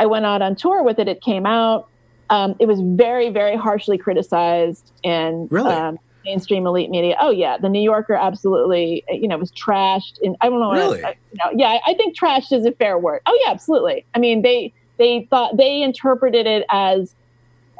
[0.00, 1.08] I went out on tour with it.
[1.08, 1.88] It came out.
[2.30, 5.72] Um, it was very, very harshly criticized in really?
[5.72, 7.16] um, mainstream elite media.
[7.20, 10.18] Oh yeah, the New Yorker absolutely, you know, was trashed.
[10.22, 10.72] And I don't know.
[10.72, 11.04] Really?
[11.04, 13.20] I, you know, yeah, I think trashed is a fair word.
[13.26, 14.04] Oh yeah, absolutely.
[14.14, 17.14] I mean, they they thought they interpreted it as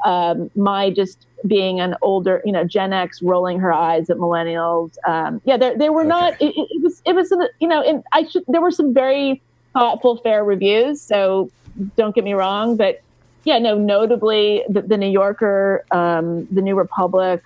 [0.05, 4.97] um, my just being an older, you know, Gen X rolling her eyes at millennials.
[5.07, 6.09] Um, yeah, they, they were okay.
[6.09, 6.33] not.
[6.41, 8.45] It, it, was it was you know, and I should.
[8.49, 11.01] There were some very thoughtful, fair reviews.
[11.01, 11.51] So
[11.97, 13.03] don't get me wrong, but
[13.45, 13.77] yeah, no.
[13.77, 17.43] Notably, the, the New Yorker, um, the New Republic.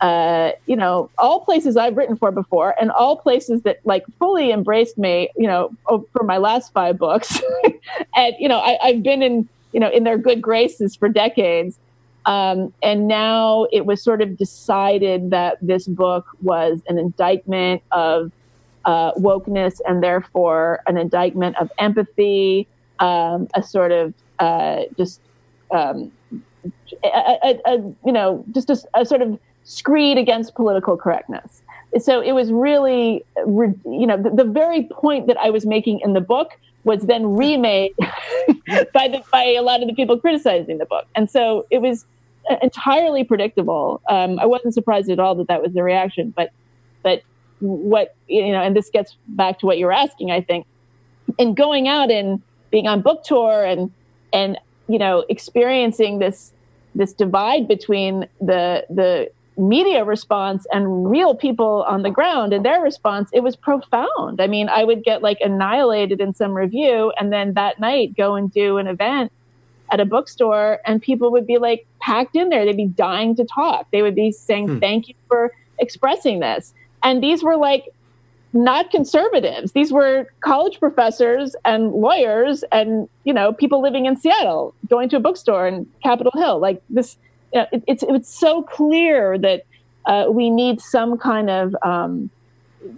[0.00, 4.52] Uh, you know, all places I've written for before, and all places that like fully
[4.52, 5.30] embraced me.
[5.36, 7.40] You know, for my last five books,
[8.16, 11.78] and you know, I, I've been in you know in their good graces for decades
[12.26, 18.32] um, and now it was sort of decided that this book was an indictment of
[18.84, 22.66] uh, wokeness and therefore an indictment of empathy,
[22.98, 25.20] um, a sort of uh, just,
[25.70, 26.10] um,
[27.04, 31.62] a, a, a, you know, just a, sort of screed against political correctness.
[32.00, 36.12] So it was really, you know, the, the very point that I was making in
[36.12, 36.52] the book
[36.84, 37.92] was then remade
[38.92, 42.04] by the by a lot of the people criticizing the book, and so it was
[42.62, 44.00] entirely predictable.
[44.08, 46.50] Um, I wasn't surprised at all that that was the reaction, but
[47.02, 47.22] but
[47.60, 50.66] what you know, and this gets back to what you were asking, I think,
[51.38, 53.90] in going out and being on book tour and
[54.32, 56.52] and you know experiencing this
[56.94, 62.80] this divide between the the media response and real people on the ground and their
[62.80, 67.32] response it was profound i mean i would get like annihilated in some review and
[67.32, 69.30] then that night go and do an event
[69.94, 72.64] at a bookstore and people would be like packed in there.
[72.64, 73.86] They'd be dying to talk.
[73.92, 74.78] They would be saying, hmm.
[74.80, 76.74] thank you for expressing this.
[77.04, 77.84] And these were like
[78.52, 79.70] not conservatives.
[79.70, 85.16] These were college professors and lawyers and, you know, people living in Seattle going to
[85.16, 86.58] a bookstore in Capitol Hill.
[86.58, 87.16] Like this,
[87.52, 89.62] you know, it, it's, it's so clear that
[90.06, 92.30] uh, we need some kind of, um,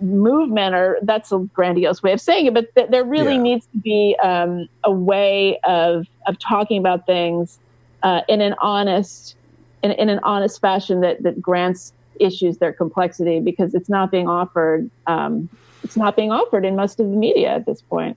[0.01, 3.43] movement or that's a grandiose way of saying it but th- there really yeah.
[3.43, 7.59] needs to be um, a way of of talking about things
[8.03, 9.37] uh, in an honest
[9.83, 14.29] in, in an honest fashion that that grants issues their complexity because it's not being
[14.29, 15.49] offered um,
[15.83, 18.17] it's not being offered in most of the media at this point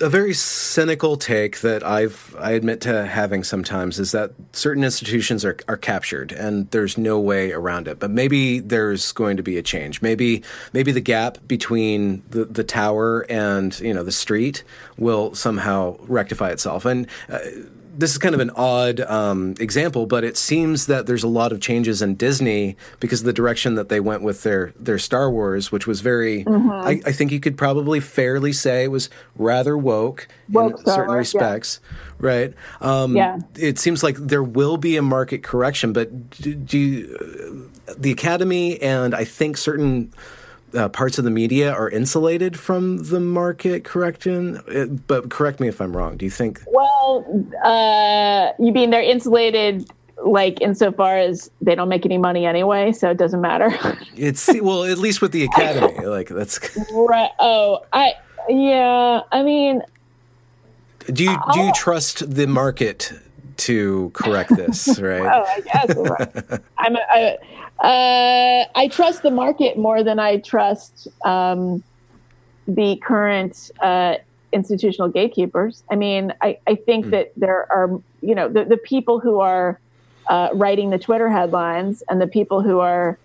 [0.00, 5.44] a very cynical take that I've I admit to having sometimes is that certain institutions
[5.44, 7.98] are are captured and there's no way around it.
[7.98, 10.02] But maybe there's going to be a change.
[10.02, 14.64] Maybe maybe the gap between the the tower and you know the street
[14.96, 16.84] will somehow rectify itself.
[16.84, 17.38] And uh,
[18.00, 21.52] this is kind of an odd um, example, but it seems that there's a lot
[21.52, 25.30] of changes in Disney because of the direction that they went with their their Star
[25.30, 26.44] Wars, which was very.
[26.44, 26.70] Mm-hmm.
[26.70, 31.08] I, I, think you could probably fairly say it was rather woke, woke in certain
[31.08, 32.26] Wars, respects, yeah.
[32.26, 32.54] right?
[32.80, 33.38] Um, yeah.
[33.56, 38.80] It seems like there will be a market correction, but do, do you, the Academy
[38.80, 40.12] and I think certain
[40.74, 44.60] uh, parts of the media are insulated from the market correction.
[44.68, 46.16] It, but correct me if I'm wrong.
[46.16, 46.62] Do you think?
[46.66, 47.24] Well,
[47.64, 49.90] uh, you mean they're insulated
[50.24, 53.70] like insofar as they don't make any money anyway, so it doesn't matter.
[54.16, 56.60] it's well, at least with the academy, like that's
[56.92, 57.30] right.
[57.38, 58.14] Oh, I
[58.48, 59.20] yeah.
[59.32, 59.82] I mean,
[61.12, 63.12] do you do you trust the market
[63.58, 64.98] to correct this?
[64.98, 65.20] Right.
[65.20, 66.60] oh, I guess.
[66.78, 66.96] I'm.
[66.96, 67.38] A, I,
[67.80, 71.82] uh, I trust the market more than I trust um,
[72.66, 74.16] the current uh,
[74.52, 75.82] institutional gatekeepers.
[75.90, 77.10] I mean, I, I think mm.
[77.10, 79.80] that there are, you know, the, the people who are
[80.28, 83.18] uh, writing the Twitter headlines and the people who are,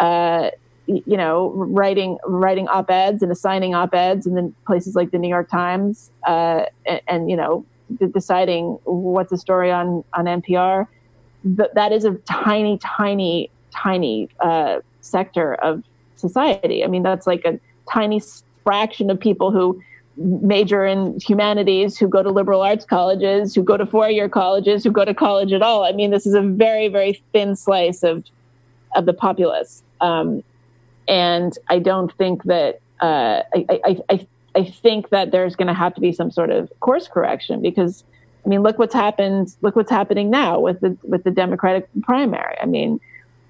[0.00, 0.50] uh,
[0.86, 5.18] you know, writing writing op eds and assigning op eds, and then places like the
[5.18, 7.64] New York Times, uh, and, and, you know,
[8.12, 10.86] deciding what's a story on on NPR.
[11.56, 15.82] Th- that is a tiny, tiny, tiny uh, sector of
[16.16, 16.84] society.
[16.84, 17.58] I mean, that's like a
[17.90, 18.20] tiny
[18.62, 19.82] fraction of people who
[20.16, 24.84] major in humanities, who go to liberal arts colleges, who go to four year colleges,
[24.84, 25.84] who go to college at all.
[25.84, 28.24] I mean, this is a very, very thin slice of
[28.94, 29.82] of the populace.
[30.00, 30.44] Um,
[31.08, 35.74] and I don't think that uh, I, I, I, I think that there's going to
[35.74, 38.04] have to be some sort of course correction because
[38.44, 39.54] I mean, look what's happened.
[39.62, 42.56] Look what's happening now with the with the Democratic primary.
[42.60, 43.00] I mean,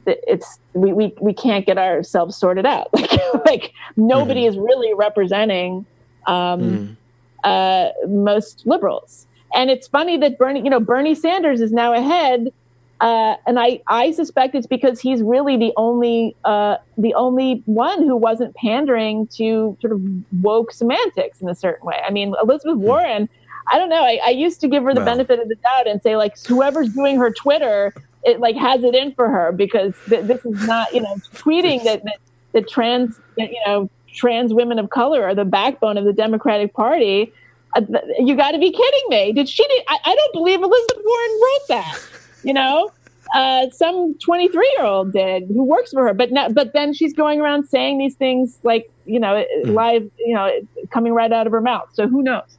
[0.06, 2.88] it's we we, we can't get ourselves sorted out.
[2.94, 4.48] Like like nobody mm.
[4.48, 5.86] is really representing
[6.26, 6.96] um, mm.
[7.44, 9.26] uh, most liberals.
[9.54, 12.52] And it's funny that Bernie, you know, Bernie Sanders is now ahead,
[13.00, 18.02] uh, and I, I suspect it's because he's really the only uh, the only one
[18.02, 20.00] who wasn't pandering to sort of
[20.42, 22.00] woke semantics in a certain way.
[22.06, 22.82] I mean, Elizabeth hmm.
[22.82, 23.28] Warren,
[23.70, 24.02] I don't know.
[24.02, 25.06] I, I used to give her the well.
[25.06, 27.92] benefit of the doubt and say like whoever's doing her Twitter,
[28.24, 31.84] it like has it in for her because th- this is not you know tweeting
[31.84, 32.18] that, that
[32.52, 37.32] that trans you know trans women of color are the backbone of the Democratic Party.
[37.76, 37.82] Uh,
[38.18, 39.32] you got to be kidding me!
[39.32, 39.66] Did she?
[39.66, 42.00] Did, I, I, don't believe Elizabeth Warren wrote that.
[42.44, 42.92] You know,
[43.34, 47.12] uh, some 23 year old did who works for her, but now, but then she's
[47.12, 49.74] going around saying these things like you know mm.
[49.74, 50.50] live, you know,
[50.90, 51.88] coming right out of her mouth.
[51.94, 52.58] So who knows?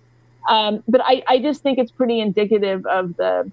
[0.50, 3.50] Um, but I, I just think it's pretty indicative of the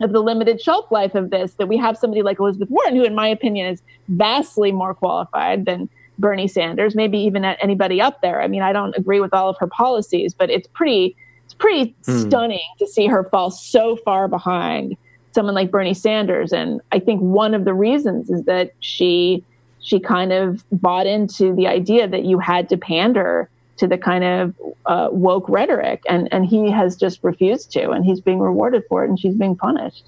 [0.00, 3.04] of the limited shelf life of this that we have somebody like Elizabeth Warren, who,
[3.04, 8.42] in my opinion, is vastly more qualified than Bernie Sanders, maybe even anybody up there.
[8.42, 11.94] I mean, I don't agree with all of her policies, but it's pretty it's pretty
[12.04, 12.18] hmm.
[12.20, 14.96] stunning to see her fall so far behind
[15.32, 16.52] someone like Bernie Sanders.
[16.52, 19.44] And I think one of the reasons is that she
[19.80, 24.24] she kind of bought into the idea that you had to pander to the kind
[24.24, 24.54] of
[24.86, 29.04] uh, woke rhetoric, and and he has just refused to, and he's being rewarded for
[29.04, 30.04] it, and she's being punished.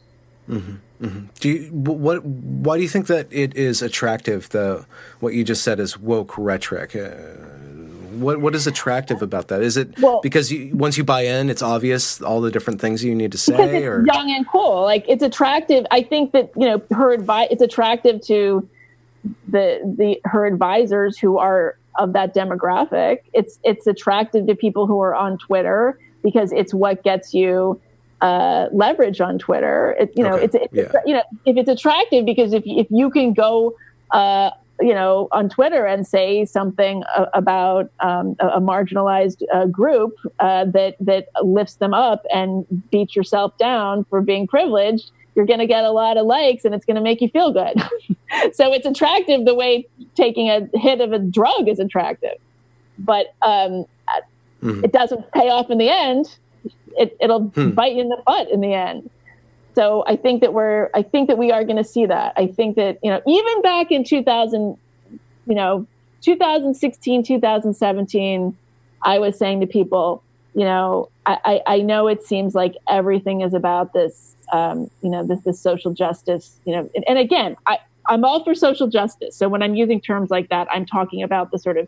[0.49, 0.77] Mm-hmm.
[1.05, 1.27] Mm-hmm.
[1.39, 2.25] Do you, what?
[2.25, 4.49] Why do you think that it is attractive?
[4.49, 4.85] The
[5.21, 6.97] what you just said is woke rhetoric.
[6.97, 7.11] Uh,
[8.19, 9.63] what what is attractive about that?
[9.63, 13.05] Is it well, because you, once you buy in, it's obvious all the different things
[13.05, 14.83] you need to say, it's or young and cool.
[14.83, 15.87] Like it's attractive.
[15.93, 17.49] I think that you know her advice.
[17.53, 18.69] It's attractive to
[19.47, 23.19] the the her advisors who are of that demographic.
[23.33, 27.81] It's it's attractive to people who are on Twitter because it's what gets you
[28.21, 29.97] uh, leverage on Twitter.
[30.01, 30.45] It, you know, okay.
[30.45, 31.01] it's, it's yeah.
[31.05, 33.77] you know if it's attractive because if if you can go.
[34.11, 39.67] Uh, you know, on Twitter and say something uh, about um, a, a, marginalized uh,
[39.67, 45.47] group uh, that that lifts them up and beats yourself down for being privileged, you're
[45.47, 47.81] going to get a lot of likes and it's going to make you feel good.
[48.53, 52.37] so it's attractive the way taking a hit of a drug is attractive,
[52.99, 53.87] but um,
[54.63, 54.85] mm-hmm.
[54.85, 56.37] it doesn't pay off in the end
[56.99, 57.71] it, it'll hmm.
[57.71, 59.09] bite you in the butt in the end.
[59.75, 62.33] So I think that we're, I think that we are going to see that.
[62.37, 64.77] I think that, you know, even back in 2000,
[65.47, 65.87] you know,
[66.23, 68.57] 2016, 2017,
[69.03, 70.23] I was saying to people,
[70.59, 75.25] you know, I, I, know it seems like everything is about this, um, you know,
[75.25, 79.37] this, this social justice, you know, and, and again, I, I'm all for social justice.
[79.37, 81.87] So when I'm using terms like that, I'm talking about the sort of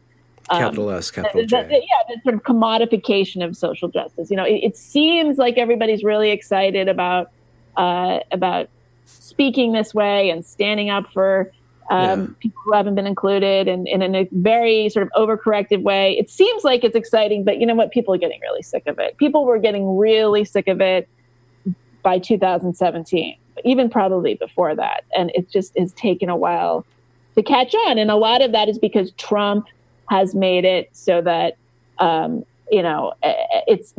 [0.51, 1.63] um, capital S, capital J.
[1.63, 4.31] The, the, yeah, the sort of commodification of social justice.
[4.31, 7.33] You know, it, it seems like everybody's really excited about
[7.77, 8.69] uh, about
[9.05, 11.51] speaking this way and standing up for
[11.91, 12.27] um, yeah.
[12.41, 16.17] people who haven't been included and, and, in a very sort of overcorrective way.
[16.19, 17.91] It seems like it's exciting, but you know what?
[17.91, 19.17] People are getting really sick of it.
[19.19, 21.09] People were getting really sick of it
[22.03, 25.05] by 2017, even probably before that.
[25.17, 26.87] And it just has taken a while
[27.35, 27.99] to catch on.
[27.99, 29.67] And a lot of that is because Trump–
[30.11, 31.57] has made it so that
[31.99, 33.95] um, you know it's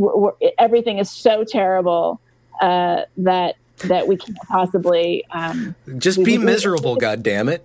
[0.60, 2.22] everything is so terrible
[2.62, 6.96] uh, that that we can't possibly um, just be miserable.
[6.96, 7.64] God damn it!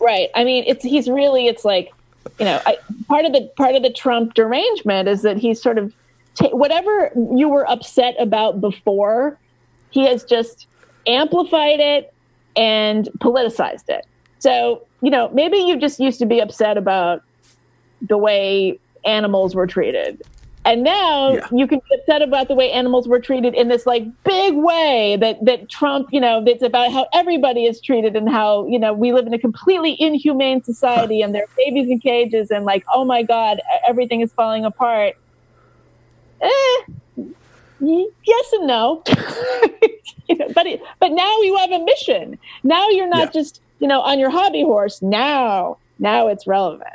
[0.00, 0.28] right.
[0.34, 1.92] I mean, it's he's really it's like
[2.38, 2.78] you know I,
[3.08, 5.92] part of the part of the Trump derangement is that he's sort of
[6.34, 9.38] ta- whatever you were upset about before,
[9.90, 10.66] he has just
[11.06, 12.12] amplified it
[12.56, 14.06] and politicized it.
[14.38, 17.22] So, you know, maybe you just used to be upset about
[18.02, 20.22] the way animals were treated.
[20.64, 21.48] And now yeah.
[21.50, 25.16] you can get upset about the way animals were treated in this like big way
[25.20, 28.92] that that Trump, you know, that's about how everybody is treated and how, you know,
[28.92, 32.84] we live in a completely inhumane society and there are babies in cages and like,
[32.94, 35.16] oh my God, everything is falling apart.
[36.40, 36.82] Eh,
[37.80, 39.02] yes and no.
[40.28, 42.38] you know, but it, but now you have a mission.
[42.62, 43.40] Now you're not yeah.
[43.40, 45.02] just, you know, on your hobby horse.
[45.02, 46.94] Now now it's relevant.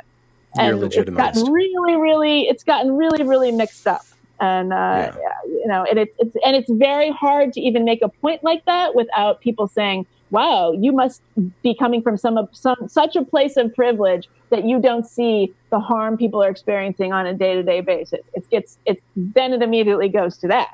[0.56, 4.02] And it's gotten really, really, it's gotten really, really mixed up.
[4.40, 5.32] And, uh, yeah.
[5.46, 8.64] you know, and it's, it's, and it's very hard to even make a point like
[8.66, 11.22] that without people saying, wow, you must
[11.62, 15.80] be coming from some, some such a place of privilege that you don't see the
[15.80, 18.20] harm people are experiencing on a day to day basis.
[18.34, 20.68] It gets, it's, then it immediately goes to that.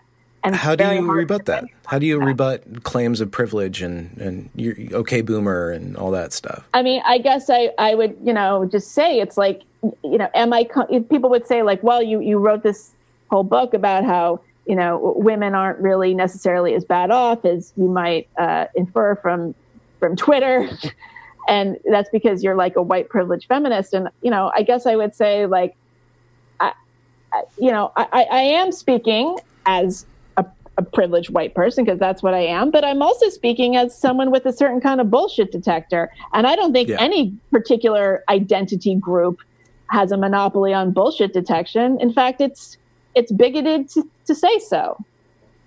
[0.44, 1.64] And how do you rebut that?
[1.86, 2.26] How do you that.
[2.26, 6.68] rebut claims of privilege and and you're okay boomer and all that stuff?
[6.74, 9.62] I mean, I guess I I would you know just say it's like
[10.02, 10.68] you know, am I?
[11.10, 12.92] People would say like, well, you you wrote this
[13.30, 17.88] whole book about how you know women aren't really necessarily as bad off as you
[17.88, 19.54] might uh, infer from
[19.98, 20.68] from Twitter.
[21.48, 24.96] and that's because you're like a white privileged feminist and you know i guess i
[24.96, 25.76] would say like
[26.58, 26.72] I,
[27.32, 29.36] I you know I, I am speaking
[29.66, 30.06] as
[30.76, 34.30] a privileged white person because that's what I am, but I'm also speaking as someone
[34.30, 36.10] with a certain kind of bullshit detector.
[36.32, 36.96] And I don't think yeah.
[37.00, 39.38] any particular identity group
[39.90, 42.00] has a monopoly on bullshit detection.
[42.00, 42.76] In fact, it's
[43.14, 44.98] it's bigoted to, to say so.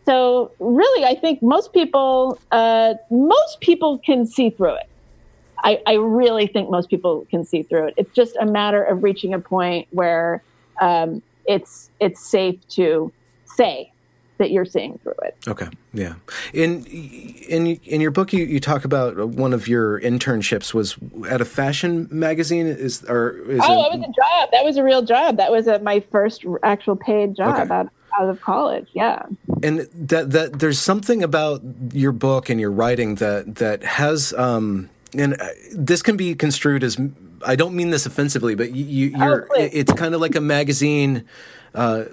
[0.05, 4.89] So really, I think most people uh, most people can see through it.
[5.63, 7.95] I, I, really think most people can see through it.
[7.97, 10.43] It's just a matter of reaching a point where
[10.79, 13.11] um, it's it's safe to
[13.45, 13.91] say
[14.37, 15.37] that you're seeing through it.
[15.47, 16.15] Okay, yeah.
[16.53, 20.97] In in in your book, you, you talk about one of your internships was
[21.29, 22.67] at a fashion magazine.
[22.67, 24.49] Is or is oh, it, that was a job.
[24.51, 25.37] That was a real job.
[25.37, 27.73] That was a, my first actual paid job okay.
[27.73, 28.87] out out of college.
[28.93, 29.23] Yeah.
[29.63, 31.61] And that that there's something about
[31.93, 36.83] your book and your writing that that has um and uh, this can be construed
[36.83, 36.97] as
[37.45, 40.41] I don't mean this offensively, but you, you, are oh, it's kind of like a
[40.41, 41.25] magazine.
[41.77, 42.05] Uh,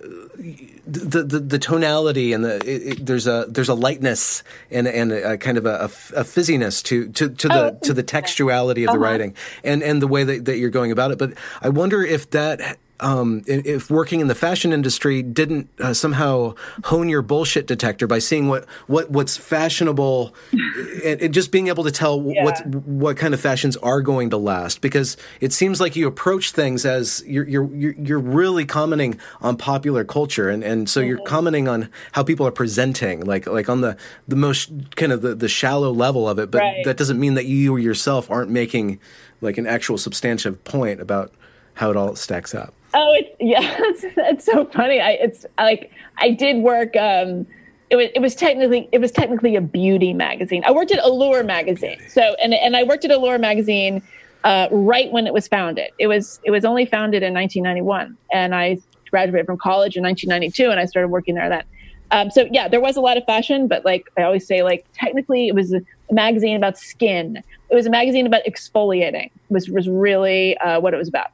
[0.87, 5.11] the, the, the tonality and the it, it, there's a there's a lightness and and
[5.11, 8.83] a, a kind of a, a, fizziness to to, to the oh, to the textuality
[8.83, 8.93] of uh-huh.
[8.93, 9.35] the writing
[9.65, 11.19] and and the way that, that you're going about it.
[11.19, 16.55] But I wonder if that um, if working in the fashion industry didn't uh, somehow
[16.85, 21.83] hone your bullshit detector by seeing what, what what's fashionable and, and, just being able
[21.83, 22.45] to tell yeah.
[22.45, 26.53] what what kind of fashions are going to last because it seems like you approach
[26.53, 31.09] things as you're you're you're really commenting on popular culture and, and so mm-hmm.
[31.09, 33.97] you're commenting on how people are presenting like like on the
[34.29, 36.85] the most kind of the, the shallow level of it but right.
[36.85, 39.01] that doesn't mean that you yourself aren't making
[39.41, 41.33] like an actual substantive point about
[41.75, 45.01] how it all stacks up Oh, it's yeah, it's, it's so funny.
[45.01, 46.97] I it's like I did work.
[46.97, 47.47] Um,
[47.91, 50.63] it was it was technically it was technically a beauty magazine.
[50.65, 51.99] I worked at Allure magazine.
[52.09, 54.03] So and and I worked at Allure magazine
[54.45, 55.91] uh, right when it was founded.
[55.99, 58.79] It was it was only founded in 1991, and I
[59.11, 61.65] graduated from college in 1992, and I started working there then.
[62.11, 64.87] Um, so yeah, there was a lot of fashion, but like I always say, like
[64.95, 67.43] technically it was a magazine about skin.
[67.71, 69.31] It was a magazine about exfoliating.
[69.49, 71.33] Was was really uh, what it was about.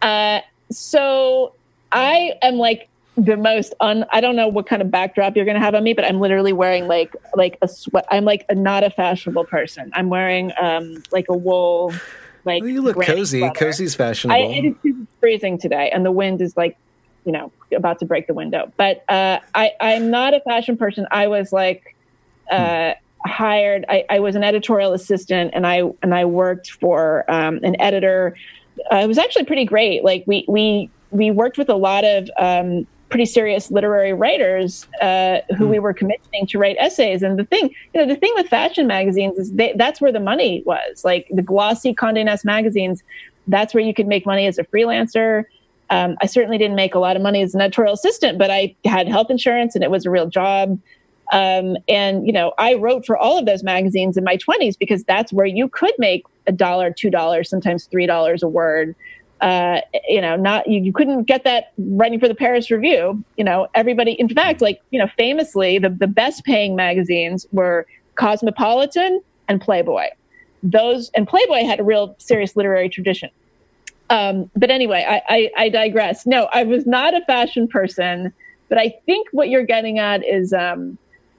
[0.00, 0.40] Uh,
[0.70, 1.54] so
[1.92, 5.60] I am like the most un I don't know what kind of backdrop you're gonna
[5.60, 8.84] have on me, but I'm literally wearing like like a sweat I'm like a not
[8.84, 9.90] a fashionable person.
[9.94, 11.94] I'm wearing um like a wool
[12.44, 13.40] like well, you look cozy.
[13.40, 13.54] Sweater.
[13.54, 14.40] Cozy's fashionable.
[14.40, 16.76] I, it is freezing today and the wind is like,
[17.24, 18.70] you know, about to break the window.
[18.76, 21.06] But uh I, I'm not a fashion person.
[21.10, 21.96] I was like
[22.50, 22.92] uh
[23.24, 23.30] hmm.
[23.30, 27.80] hired I, I was an editorial assistant and I and I worked for um, an
[27.80, 28.36] editor
[28.92, 30.04] uh, it was actually pretty great.
[30.04, 35.38] Like we we we worked with a lot of um, pretty serious literary writers uh,
[35.56, 35.70] who mm.
[35.70, 37.22] we were commissioning to write essays.
[37.22, 40.20] And the thing, you know, the thing with fashion magazines is they, that's where the
[40.20, 41.04] money was.
[41.04, 43.02] Like the glossy Condé Nast magazines,
[43.46, 45.44] that's where you could make money as a freelancer.
[45.88, 48.74] Um, I certainly didn't make a lot of money as an editorial assistant, but I
[48.84, 50.78] had health insurance and it was a real job.
[51.32, 55.04] Um, and you know, I wrote for all of those magazines in my 20s because
[55.04, 58.94] that's where you could make a dollar, two dollars, sometimes three dollars a word.
[59.40, 63.22] Uh, you know, not you, you couldn't get that writing for the Paris Review.
[63.36, 64.12] You know, everybody.
[64.12, 70.06] In fact, like you know, famously, the the best paying magazines were Cosmopolitan and Playboy.
[70.62, 73.30] Those and Playboy had a real serious literary tradition.
[74.08, 76.26] Um, but anyway, I, I, I digress.
[76.26, 78.32] No, I was not a fashion person,
[78.68, 80.96] but I think what you're getting at is um,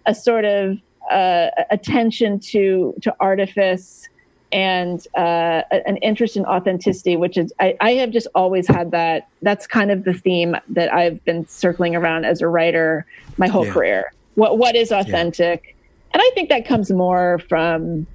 [0.07, 0.79] a sort of
[1.11, 4.09] uh, attention to to artifice
[4.51, 9.27] and uh, an interest in authenticity, which is I, I, have just always had that.
[9.41, 13.05] That's kind of the theme that I've been circling around as a writer
[13.37, 13.73] my whole yeah.
[13.73, 14.13] career.
[14.35, 15.63] What what is authentic?
[15.65, 15.73] Yeah.
[16.13, 18.07] And I think that comes more from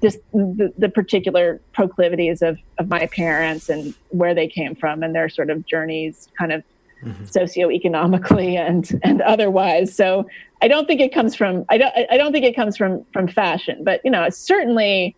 [0.00, 5.14] just the, the, particular proclivities of, of my parents and where they came from and
[5.14, 6.62] their sort of journeys, kind of
[7.02, 7.24] mm-hmm.
[7.24, 9.94] socioeconomically and and otherwise.
[9.94, 10.26] So
[10.64, 13.28] I don't think it comes from I don't I don't think it comes from from
[13.28, 15.14] fashion, but you know certainly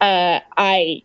[0.00, 1.02] uh, I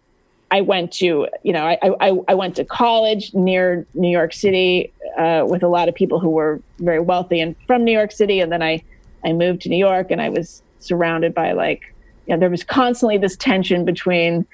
[0.50, 4.94] I went to, you know, I, I, I went to college near New York City
[5.18, 8.40] uh, with a lot of people who were very wealthy and from New York City.
[8.40, 8.82] And then I,
[9.26, 11.94] I moved to New York and I was surrounded by like,
[12.28, 14.46] you know, there was constantly this tension between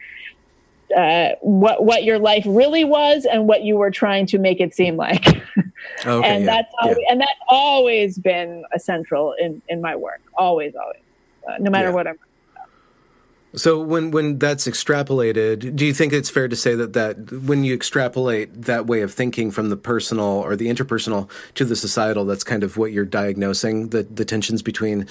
[0.96, 4.74] uh, what what your life really was and what you were trying to make it
[4.74, 5.28] seem like.
[6.06, 7.12] okay, and yeah, that's always, yeah.
[7.12, 10.22] and that's always been a central in in my work.
[10.38, 11.02] Always, always,
[11.48, 11.94] uh, no matter yeah.
[11.94, 12.20] what I'm.
[13.56, 17.64] So when when that's extrapolated, do you think it's fair to say that that when
[17.64, 22.26] you extrapolate that way of thinking from the personal or the interpersonal to the societal,
[22.26, 25.08] that's kind of what you're diagnosing the the tensions between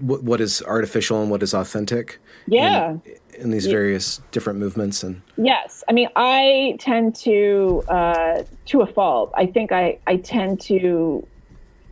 [0.00, 2.18] what, what is artificial and what is authentic?
[2.46, 2.90] Yeah.
[2.90, 3.02] In,
[3.38, 8.86] in these various different movements and yes i mean i tend to uh, to a
[8.86, 11.26] fault i think i i tend to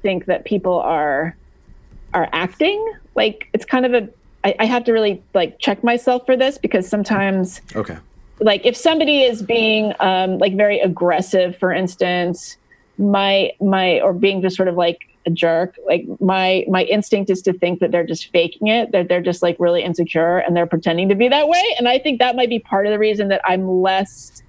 [0.00, 1.36] think that people are
[2.14, 4.09] are acting like it's kind of a
[4.45, 7.97] I, I have to really like check myself for this because sometimes okay.
[8.40, 12.57] like if somebody is being um like very aggressive for instance
[12.99, 17.40] my my or being just sort of like a jerk like my my instinct is
[17.42, 20.66] to think that they're just faking it that they're just like really insecure and they're
[20.66, 21.64] pretending to be that way.
[21.78, 24.42] And i think that might be part of the reason that i'm less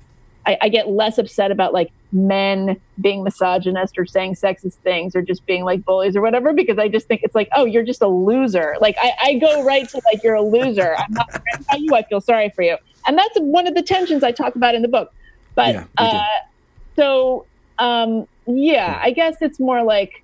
[0.46, 5.22] I, I, get less upset about like men being misogynist or saying sexist things or
[5.22, 8.02] just being like bullies or whatever because I just think it's like, oh, you're just
[8.02, 8.76] a loser.
[8.80, 10.96] Like I, I go right to like you're a loser.
[10.98, 11.96] I'm not about you.
[11.96, 12.78] I feel sorry for you,
[13.08, 15.14] and that's one of the tensions I talk about in the book.
[15.56, 16.24] But yeah, uh,
[16.96, 17.46] so
[17.80, 20.24] um, yeah, I guess it's more like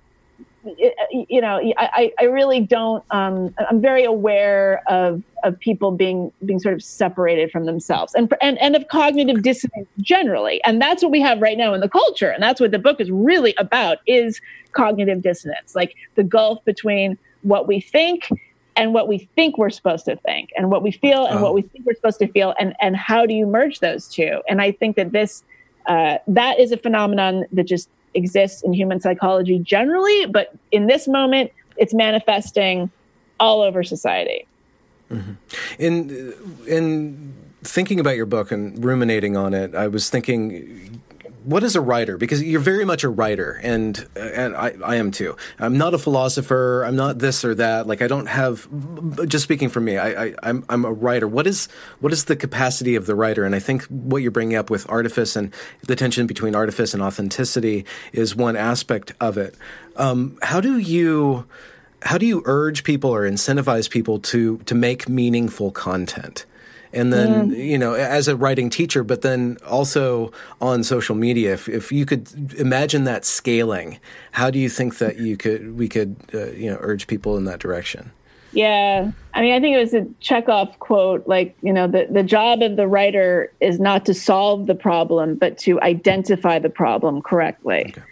[1.10, 3.04] you know, I, I really don't.
[3.10, 8.32] Um, I'm very aware of of people being being sort of separated from themselves, and
[8.40, 11.88] and and of cognitive dissonance generally, and that's what we have right now in the
[11.88, 14.40] culture, and that's what the book is really about: is
[14.72, 18.28] cognitive dissonance, like the gulf between what we think
[18.76, 21.42] and what we think we're supposed to think, and what we feel and oh.
[21.42, 24.40] what we think we're supposed to feel, and and how do you merge those two?
[24.48, 25.42] And I think that this
[25.86, 31.08] uh, that is a phenomenon that just exists in human psychology generally, but in this
[31.08, 32.90] moment, it's manifesting
[33.40, 34.46] all over society.
[35.10, 35.32] Mm-hmm.
[35.78, 36.34] In
[36.66, 37.34] in
[37.64, 41.00] thinking about your book and ruminating on it, I was thinking
[41.44, 42.16] what is a writer?
[42.16, 45.36] Because you're very much a writer, and and I, I am too.
[45.58, 46.84] I'm not a philosopher.
[46.84, 47.86] I'm not this or that.
[47.86, 48.68] Like I don't have.
[49.26, 51.26] Just speaking for me, I, I I'm I'm a writer.
[51.26, 51.68] What is
[52.00, 53.44] what is the capacity of the writer?
[53.44, 55.52] And I think what you're bringing up with artifice and
[55.86, 59.56] the tension between artifice and authenticity is one aspect of it.
[59.96, 61.46] Um, how do you
[62.02, 66.46] how do you urge people or incentivize people to to make meaningful content?
[66.92, 67.56] And then mm.
[67.56, 70.30] you know as a writing teacher but then also
[70.60, 72.28] on social media if, if you could
[72.58, 73.98] imagine that scaling
[74.32, 77.44] how do you think that you could we could uh, you know urge people in
[77.44, 78.10] that direction
[78.52, 82.22] yeah i mean i think it was a chekhov quote like you know the, the
[82.22, 87.22] job of the writer is not to solve the problem but to identify the problem
[87.22, 88.02] correctly okay.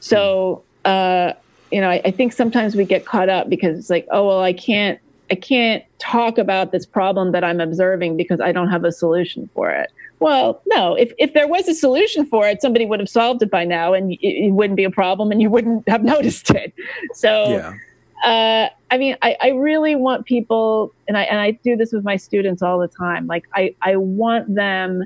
[0.00, 1.32] so uh,
[1.70, 4.40] you know I, I think sometimes we get caught up because it's like oh well
[4.40, 4.98] i can't
[5.30, 9.48] I can't talk about this problem that I'm observing because I don't have a solution
[9.54, 9.90] for it.
[10.18, 13.50] Well, no, if, if there was a solution for it, somebody would have solved it
[13.50, 16.72] by now and it, it wouldn't be a problem and you wouldn't have noticed it.
[17.12, 17.74] So, yeah.
[18.24, 22.04] uh, I mean, I, I really want people, and I, and I do this with
[22.04, 23.26] my students all the time.
[23.26, 25.04] Like, I, I want them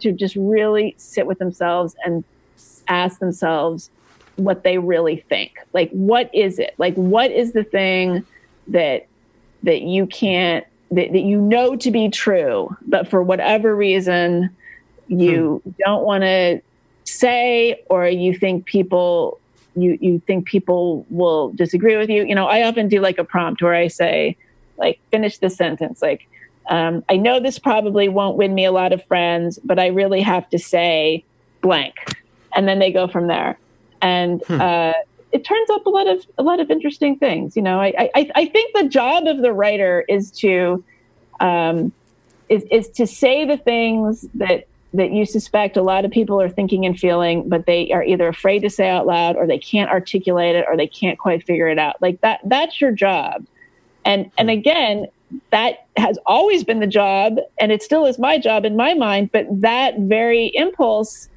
[0.00, 2.24] to just really sit with themselves and
[2.88, 3.90] ask themselves
[4.36, 5.52] what they really think.
[5.72, 6.74] Like, what is it?
[6.76, 8.26] Like, what is the thing
[8.68, 9.06] that
[9.62, 14.50] that you can't that, that you know to be true but for whatever reason
[15.08, 15.70] you hmm.
[15.84, 16.60] don't want to
[17.04, 19.38] say or you think people
[19.76, 23.24] you you think people will disagree with you you know i often do like a
[23.24, 24.36] prompt where i say
[24.78, 26.26] like finish the sentence like
[26.68, 30.20] um, i know this probably won't win me a lot of friends but i really
[30.20, 31.24] have to say
[31.60, 31.94] blank
[32.54, 33.58] and then they go from there
[34.02, 34.60] and hmm.
[34.60, 34.92] uh,
[35.32, 37.56] it turns up a lot of a lot of interesting things.
[37.56, 40.84] You know, I I, I think the job of the writer is to
[41.40, 41.92] um,
[42.48, 46.48] is is to say the things that that you suspect a lot of people are
[46.48, 49.88] thinking and feeling, but they are either afraid to say out loud or they can't
[49.88, 52.00] articulate it or they can't quite figure it out.
[52.02, 53.46] Like that that's your job.
[54.04, 54.58] And and hmm.
[54.58, 55.06] again,
[55.50, 59.30] that has always been the job and it still is my job in my mind,
[59.32, 61.28] but that very impulse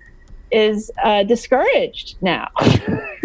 [0.52, 2.50] is uh, discouraged now.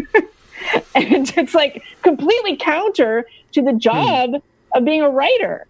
[0.95, 4.43] and it's like completely counter to the job mm.
[4.75, 5.67] of being a writer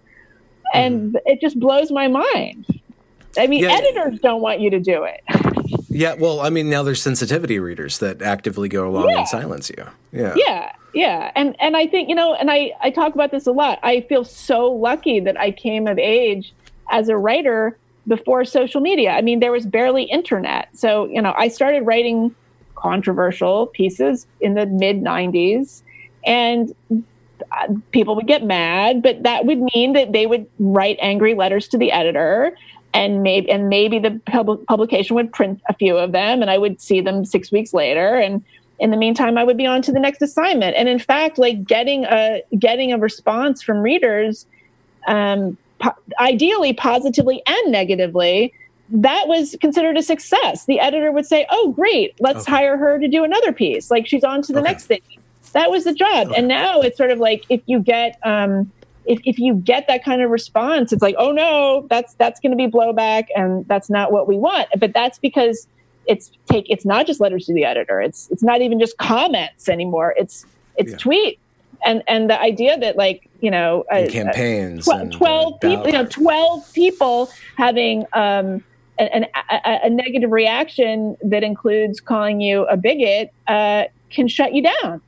[0.74, 1.20] and mm.
[1.26, 2.66] it just blows my mind
[3.38, 3.72] i mean yeah.
[3.72, 5.20] editors don't want you to do it
[5.88, 9.18] yeah well i mean now there's sensitivity readers that actively go along yeah.
[9.18, 12.90] and silence you yeah yeah yeah and and i think you know and i i
[12.90, 16.54] talk about this a lot i feel so lucky that i came of age
[16.90, 17.76] as a writer
[18.08, 19.10] before social media.
[19.10, 20.68] I mean, there was barely internet.
[20.72, 22.34] So, you know, I started writing
[22.78, 25.82] controversial pieces in the mid 90s
[26.26, 31.34] and uh, people would get mad, but that would mean that they would write angry
[31.34, 32.56] letters to the editor
[32.94, 36.58] and maybe and maybe the pub- publication would print a few of them and I
[36.58, 38.42] would see them 6 weeks later and
[38.78, 40.76] in the meantime I would be on to the next assignment.
[40.76, 44.46] And in fact, like getting a getting a response from readers
[45.06, 48.52] um, po- ideally positively and negatively
[48.90, 50.64] that was considered a success.
[50.66, 52.52] The editor would say, "Oh, great, let's okay.
[52.52, 53.90] hire her to do another piece.
[53.90, 54.68] Like she's on to the okay.
[54.68, 55.02] next thing."
[55.52, 56.28] That was the job.
[56.28, 56.36] Okay.
[56.36, 58.70] And now it's sort of like if you get um,
[59.04, 62.52] if, if you get that kind of response, it's like, "Oh no, that's that's going
[62.52, 65.66] to be blowback, and that's not what we want." But that's because
[66.06, 68.00] it's take it's not just letters to the editor.
[68.00, 70.14] It's it's not even just comments anymore.
[70.16, 70.98] It's it's yeah.
[70.98, 71.40] tweet
[71.84, 76.06] and and the idea that like you know campaigns tw- 12 uh, people you know
[76.06, 78.64] 12 people having um
[78.98, 84.62] an, a, a, negative reaction that includes calling you a bigot uh, can shut you
[84.62, 85.00] down.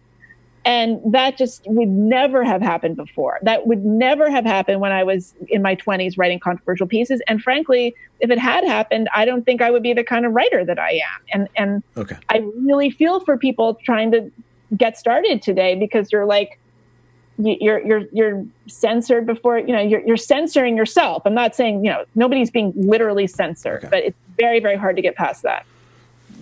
[0.64, 3.38] And that just would never have happened before.
[3.42, 7.22] That would never have happened when I was in my 20s writing controversial pieces.
[7.28, 10.32] And frankly, if it had happened, I don't think I would be the kind of
[10.32, 11.20] writer that I am.
[11.32, 12.16] And and okay.
[12.28, 14.30] I really feel for people trying to
[14.76, 16.59] get started today because you're like,
[17.44, 21.22] you're you're you're censored before you know you're you're censoring yourself.
[21.24, 23.88] I'm not saying you know nobody's being literally censored, okay.
[23.90, 25.66] but it's very very hard to get past that.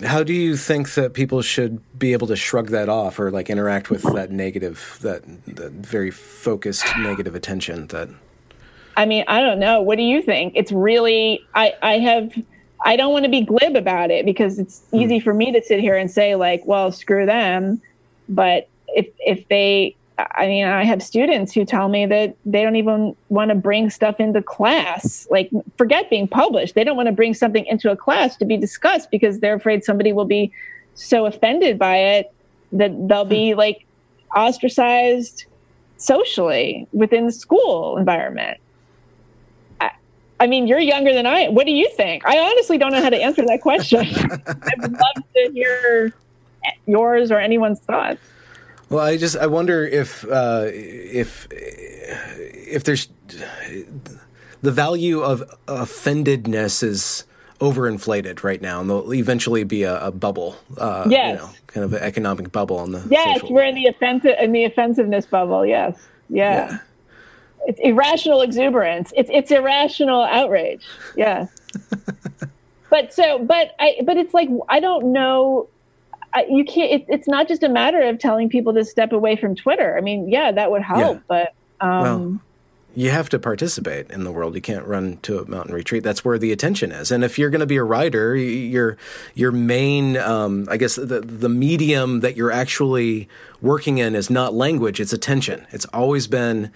[0.05, 3.51] How do you think that people should be able to shrug that off or like
[3.51, 8.09] interact with that negative, that, that very focused negative attention that?
[8.97, 9.83] I mean, I don't know.
[9.83, 10.53] What do you think?
[10.55, 12.33] It's really I I have
[12.85, 14.99] I don't want to be glib about it because it's hmm.
[14.99, 17.81] easy for me to sit here and say like, well, screw them.
[18.29, 22.75] But if if they I mean, I have students who tell me that they don't
[22.75, 25.29] even want to bring stuff into class.
[25.31, 26.75] Like, forget being published.
[26.75, 29.85] They don't want to bring something into a class to be discussed because they're afraid
[29.85, 30.51] somebody will be
[30.95, 32.33] so offended by it
[32.73, 33.59] that they'll be hmm.
[33.59, 33.87] like
[34.35, 35.47] ostracized
[35.99, 38.59] socially within the school environment.
[39.81, 39.91] I,
[40.41, 41.55] I mean, you're younger than I am.
[41.55, 42.27] What do you think?
[42.27, 44.01] I honestly don't know how to answer that question.
[44.47, 46.13] I would love to hear
[46.87, 48.21] yours or anyone's thoughts.
[48.91, 53.09] Well, I just I wonder if uh, if if there's
[54.63, 57.25] the value of offendedness is
[57.61, 60.57] overinflated right now, and there'll eventually be a, a bubble.
[60.77, 61.33] Uh, yes.
[61.33, 63.07] You know, kind of an economic bubble on the.
[63.11, 65.67] Yes, we're in the offensive in the offensiveness bubble.
[65.67, 65.99] Yes.
[66.29, 66.71] Yeah.
[66.71, 66.79] yeah.
[67.67, 69.13] It's irrational exuberance.
[69.17, 70.87] It's it's irrational outrage.
[71.17, 71.47] Yeah.
[72.91, 75.69] but so, but I, but it's like I don't know
[76.49, 76.93] you can't.
[76.93, 79.97] It, it's not just a matter of telling people to step away from Twitter.
[79.97, 81.23] I mean, yeah, that would help, yeah.
[81.29, 82.41] but um, well,
[82.95, 84.55] you have to participate in the world.
[84.55, 86.03] You can't run to a mountain retreat.
[86.03, 87.11] That's where the attention is.
[87.13, 88.97] And if you're going to be a writer, your
[89.35, 93.29] your main, um, I guess, the the medium that you're actually
[93.61, 95.67] working in is not language; it's attention.
[95.71, 96.73] It's always been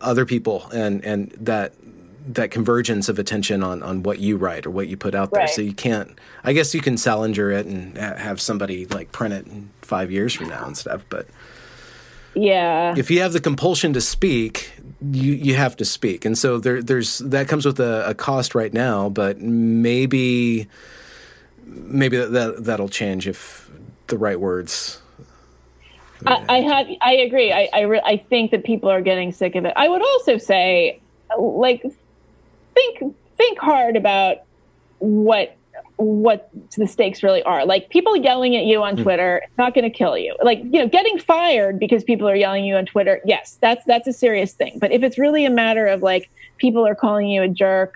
[0.00, 1.74] other people, and and that
[2.26, 5.42] that convergence of attention on on what you write or what you put out there.
[5.42, 5.50] Right.
[5.50, 6.18] So you can't.
[6.44, 10.32] I guess you can Salinger it and have somebody like print it in five years
[10.32, 11.04] from now and stuff.
[11.08, 11.26] But
[12.34, 16.24] yeah, if you have the compulsion to speak, you you have to speak.
[16.24, 19.08] And so there there's that comes with a, a cost right now.
[19.08, 20.68] But maybe
[21.64, 23.70] maybe that, that that'll change if
[24.06, 25.00] the right words.
[26.24, 26.86] I, I have.
[27.00, 27.52] I agree.
[27.52, 29.72] I I, re- I think that people are getting sick of it.
[29.76, 31.00] I would also say,
[31.36, 31.82] like
[32.74, 34.38] think think hard about
[34.98, 35.56] what
[35.96, 37.64] what the stakes really are.
[37.64, 39.02] Like people yelling at you on hmm.
[39.02, 40.36] Twitter, it's not going to kill you.
[40.42, 43.84] Like you know, getting fired because people are yelling at you on Twitter, yes, that's
[43.84, 44.78] that's a serious thing.
[44.80, 47.94] But if it's really a matter of like people are calling you a jerk,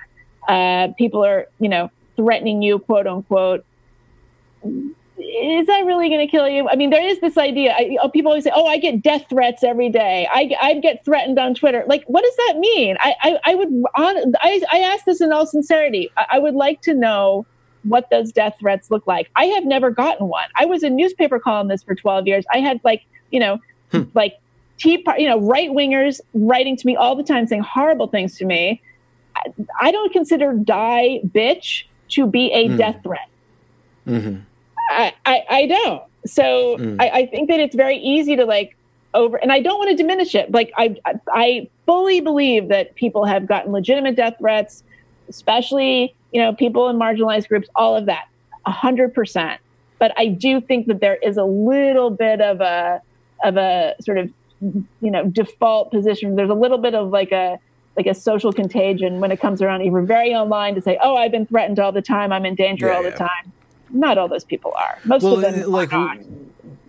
[0.48, 3.64] uh, people are you know threatening you, quote unquote,
[5.36, 6.68] is that really going to kill you?
[6.68, 7.72] I mean, there is this idea.
[7.72, 10.28] I, people always say, "Oh, I get death threats every day.
[10.30, 12.96] I, I get threatened on Twitter." Like, what does that mean?
[13.00, 14.34] I, I, I would on.
[14.40, 16.10] I, I ask this in all sincerity.
[16.16, 17.46] I, I would like to know
[17.84, 19.30] what those death threats look like.
[19.36, 20.48] I have never gotten one.
[20.56, 22.44] I was a newspaper columnist for 12 years.
[22.52, 23.58] I had like, you know,
[23.92, 24.02] hmm.
[24.14, 24.40] like
[24.78, 28.44] tea, you know, right wingers writing to me all the time saying horrible things to
[28.44, 28.82] me.
[29.36, 29.42] I,
[29.80, 32.76] I don't consider die bitch to be a hmm.
[32.76, 33.28] death threat.
[34.06, 34.40] Mm-hmm.
[34.88, 36.02] I, I, I don't.
[36.26, 37.00] So mm.
[37.00, 38.76] I, I think that it's very easy to like
[39.14, 40.50] over, and I don't want to diminish it.
[40.52, 40.96] Like I,
[41.28, 44.82] I fully believe that people have gotten legitimate death threats,
[45.28, 47.68] especially you know people in marginalized groups.
[47.74, 48.28] All of that,
[48.66, 49.60] a hundred percent.
[49.98, 53.00] But I do think that there is a little bit of a
[53.44, 54.30] of a sort of
[54.60, 56.36] you know default position.
[56.36, 57.58] There's a little bit of like a
[57.96, 59.82] like a social contagion when it comes around.
[59.84, 62.32] You're very online to say, "Oh, I've been threatened all the time.
[62.32, 63.52] I'm in danger yeah, all the time."
[63.90, 64.98] Not all those people are.
[65.04, 66.18] Most well, of them like, are not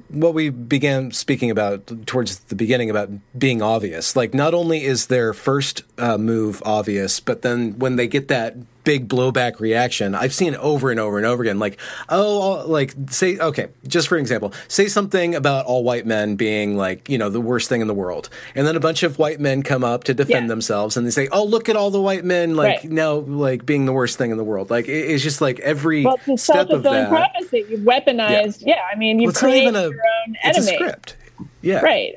[0.10, 4.16] what we began speaking about towards the beginning about being obvious.
[4.16, 8.56] Like, not only is their first uh, move obvious, but then when they get that
[8.88, 11.60] big blowback reaction, I've seen over and over and over again.
[11.60, 11.78] Like,
[12.08, 17.10] oh, like say, okay, just for example, say something about all white men being like,
[17.10, 19.62] you know, the worst thing in the world, and then a bunch of white men
[19.62, 20.48] come up to defend yeah.
[20.48, 22.90] themselves, and they say, oh, look at all the white men like right.
[22.90, 24.70] now like being the worst thing in the world.
[24.70, 27.10] Like, it's just like every well, step of that.
[27.10, 27.66] prophecy.
[27.70, 28.62] You've weaponized.
[28.62, 30.44] Yeah, yeah I mean, you well, create a, your own enemy.
[30.44, 31.18] It's a script.
[31.62, 31.82] Yeah.
[31.82, 32.16] Right.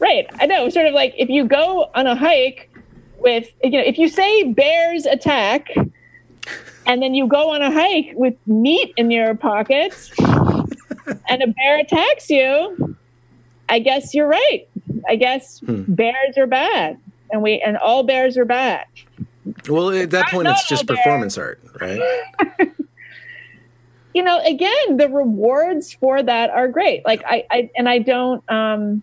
[0.00, 0.26] Right.
[0.40, 0.68] I know.
[0.68, 2.74] Sort of like if you go on a hike
[3.18, 5.68] with, you know, if you say bears attack
[6.88, 11.78] and then you go on a hike with meat in your pockets and a bear
[11.78, 12.96] attacks you,
[13.68, 14.66] I guess you're right.
[15.08, 15.84] I guess hmm.
[15.86, 16.98] bears are bad
[17.30, 18.86] and we and all bears are bad.
[19.68, 22.00] Well, at that point it's just performance art, right?
[24.14, 27.04] you know, again, the rewards for that are great.
[27.04, 29.02] Like I, I and I don't um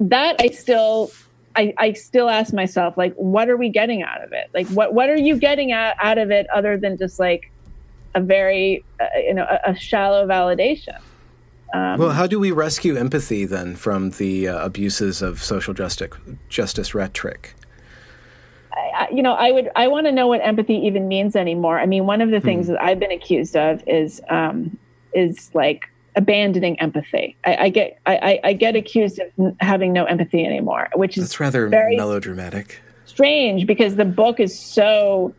[0.00, 1.12] that I still
[1.56, 4.50] I, I still ask myself, like, what are we getting out of it?
[4.52, 7.50] Like, what what are you getting out, out of it other than just like
[8.14, 10.98] a very, uh, you know, a, a shallow validation?
[11.72, 16.10] Um, well, how do we rescue empathy then from the uh, abuses of social justice
[16.48, 17.54] justice rhetoric?
[18.72, 21.78] I, you know, I would I want to know what empathy even means anymore.
[21.78, 22.72] I mean, one of the things hmm.
[22.72, 24.76] that I've been accused of is um,
[25.12, 27.36] is like abandoning empathy.
[27.44, 31.40] I, I get I, I, get accused of having no empathy anymore, which is that's
[31.40, 32.80] rather very melodramatic.
[33.04, 35.34] Strange because the book is so,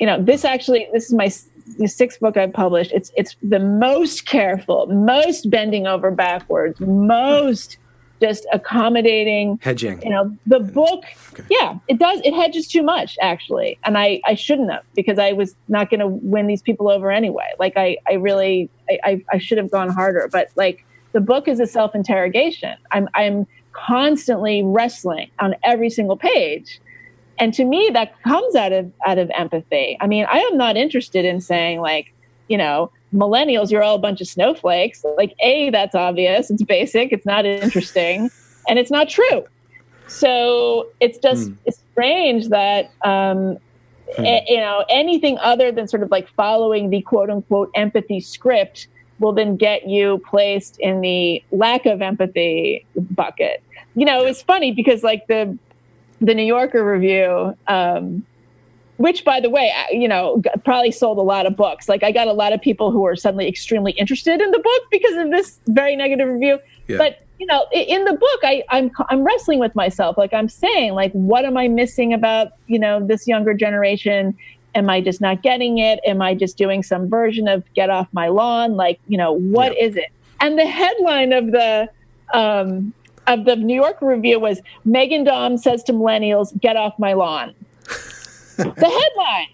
[0.00, 1.30] you know, this actually this is my
[1.78, 2.92] the sixth book I've published.
[2.92, 7.78] It's it's the most careful, most bending over backwards, most
[8.20, 10.00] just accommodating hedging.
[10.02, 11.44] you know the book okay.
[11.50, 15.32] yeah it does it hedges too much actually and i i shouldn't have because i
[15.32, 17.50] was not going to win these people over anyway.
[17.58, 21.60] Like i i really i i should have gone harder but like the book is
[21.60, 22.76] a self-interrogation.
[22.90, 26.80] I'm i'm constantly wrestling on every single page
[27.38, 29.96] and to me that comes out of out of empathy.
[30.00, 32.12] I mean i am not interested in saying like
[32.48, 35.04] you know millennials, you're all a bunch of snowflakes.
[35.16, 36.50] Like, A, that's obvious.
[36.50, 37.12] It's basic.
[37.12, 38.30] It's not interesting.
[38.68, 39.44] and it's not true.
[40.06, 41.56] So it's just mm.
[41.64, 43.58] it's strange that, um,
[44.18, 44.24] mm.
[44.24, 48.88] a, you know, anything other than sort of like following the quote unquote empathy script
[49.20, 53.62] will then get you placed in the lack of empathy bucket.
[53.94, 55.56] You know, it's funny because like the,
[56.20, 58.26] the New Yorker review, um,
[58.96, 61.88] which by the way you know probably sold a lot of books.
[61.88, 64.82] Like i got a lot of people who are suddenly extremely interested in the book
[64.90, 66.58] because of this very negative review.
[66.86, 66.98] Yeah.
[66.98, 70.16] but you know in the book I, I'm, I'm wrestling with myself.
[70.18, 74.36] Like i'm saying like what am i missing about you know this younger generation?
[74.74, 76.00] Am i just not getting it?
[76.06, 78.76] Am i just doing some version of get off my lawn?
[78.76, 79.86] Like you know what yeah.
[79.86, 80.10] is it?
[80.40, 81.88] And the headline of the
[82.32, 82.92] um,
[83.26, 87.54] of the new york review was Meghan Daum says to millennials get off my lawn
[88.56, 89.48] the headline.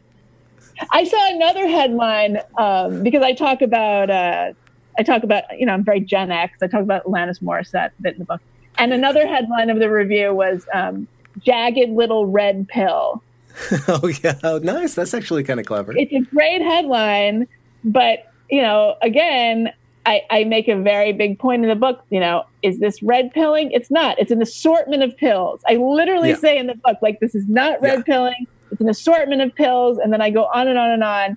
[0.91, 4.53] I saw another headline um, because I talk about uh,
[4.99, 6.59] I talk about you know I'm very Gen X.
[6.63, 8.41] I talk about Alanis Morissette bit in the book,
[8.79, 11.07] and another headline of the review was um,
[11.41, 13.23] "Jagged Little Red Pill."
[13.89, 14.95] oh yeah, oh, nice.
[14.95, 15.97] That's actually kind of clever.
[15.97, 17.47] It's a great headline,
[17.85, 19.73] but you know, again,
[20.07, 22.03] I, I, make a very big point in the book.
[22.11, 23.71] You know, is this red pilling?
[23.71, 24.19] It's not.
[24.19, 25.61] It's an assortment of pills.
[25.69, 26.37] I literally yeah.
[26.37, 28.05] say in the book, like, this is not red yeah.
[28.05, 28.47] pilling.
[28.71, 31.37] It's an assortment of pills, and then I go on and on and on.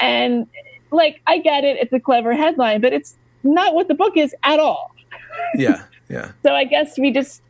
[0.00, 0.46] And
[0.90, 4.34] like, I get it; it's a clever headline, but it's not what the book is
[4.42, 4.94] at all.
[5.54, 6.32] Yeah, yeah.
[6.42, 7.42] so I guess we just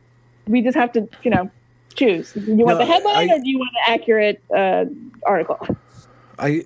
[0.47, 1.49] we just have to, you know,
[1.95, 2.33] choose.
[2.35, 4.85] You want no, the headline, I, or do you want an accurate uh,
[5.25, 5.59] article?
[6.37, 6.65] I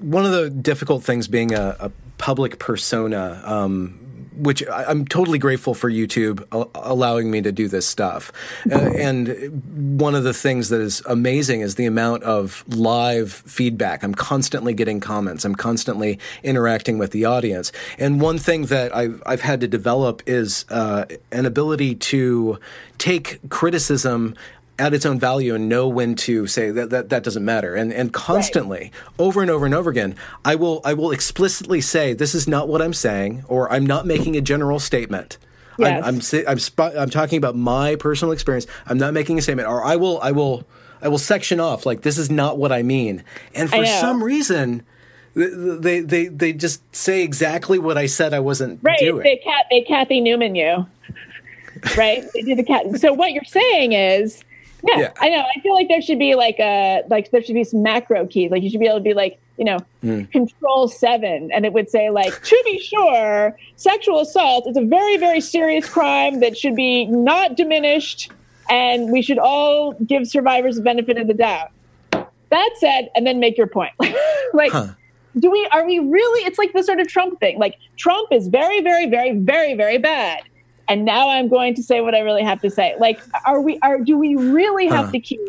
[0.00, 4.01] one of the difficult things being a, a public persona um,
[4.36, 8.32] which I'm totally grateful for YouTube allowing me to do this stuff.
[8.70, 14.02] Uh, and one of the things that is amazing is the amount of live feedback.
[14.02, 15.44] I'm constantly getting comments.
[15.44, 17.72] I'm constantly interacting with the audience.
[17.98, 22.58] And one thing that I've, I've had to develop is uh, an ability to
[22.98, 24.34] take criticism
[24.82, 27.92] at its own value and know when to say that that, that doesn't matter and
[27.92, 28.92] and constantly right.
[29.20, 32.66] over and over and over again I will I will explicitly say this is not
[32.66, 35.38] what I'm saying or I'm not making a general statement
[35.78, 36.02] yes.
[36.04, 39.68] I'm I'm I'm, sp- I'm talking about my personal experience I'm not making a statement
[39.68, 40.66] or I will I will
[41.00, 43.22] I will section off like this is not what I mean
[43.54, 44.82] and for some reason
[45.34, 48.98] they they they just say exactly what I said I wasn't right.
[48.98, 49.22] doing.
[49.22, 50.86] They, they Cathy Newman you,
[51.96, 52.22] right?
[52.34, 52.98] they did the cat.
[52.98, 54.44] So what you're saying is
[54.84, 55.44] Yeah, yeah, I know.
[55.56, 58.50] I feel like there should be like a like there should be some macro keys.
[58.50, 60.30] Like you should be able to be like you know mm.
[60.32, 65.16] control seven, and it would say like to be sure, sexual assault is a very
[65.18, 68.32] very serious crime that should be not diminished,
[68.70, 71.70] and we should all give survivors the benefit of the doubt.
[72.10, 73.92] That said, and then make your point.
[74.52, 74.72] like.
[74.72, 74.88] Huh.
[75.34, 77.58] Do we are we really it's like the sort of Trump thing.
[77.58, 80.42] Like Trump is very, very, very, very, very bad
[80.88, 82.94] and now I'm going to say what I really have to say.
[82.98, 83.78] Like, are we?
[83.82, 85.12] Are do we really have uh.
[85.12, 85.40] to keep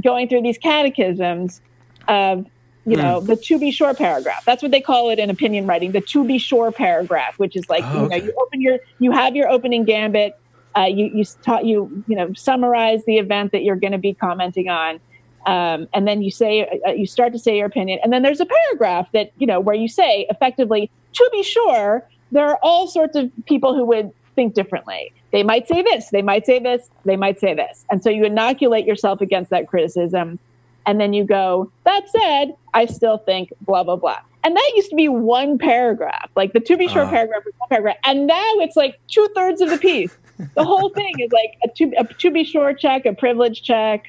[0.00, 1.60] going through these catechisms
[2.08, 2.46] of
[2.84, 3.26] you know mm.
[3.26, 4.44] the to be sure paragraph?
[4.44, 7.68] That's what they call it in opinion writing, the to be sure paragraph, which is
[7.68, 10.38] like oh, you know you open your you have your opening gambit.
[10.76, 14.14] Uh, you you taught you you know summarize the event that you're going to be
[14.14, 15.00] commenting on.
[15.44, 18.38] Um, and then you say uh, you start to say your opinion and then there's
[18.38, 22.86] a paragraph that you know where you say effectively to be sure there are all
[22.86, 25.12] sorts of people who would think differently.
[25.30, 27.84] They might say this, they might say this, they might say this.
[27.90, 30.38] And so you inoculate yourself against that criticism.
[30.86, 34.18] And then you go, that said, I still think blah, blah, blah.
[34.44, 37.10] And that used to be one paragraph, like the to be sure uh.
[37.10, 37.96] paragraph was one paragraph.
[38.04, 40.16] And now it's like two thirds of the piece.
[40.54, 44.04] the whole thing is like a to, a to be sure check, a privilege check.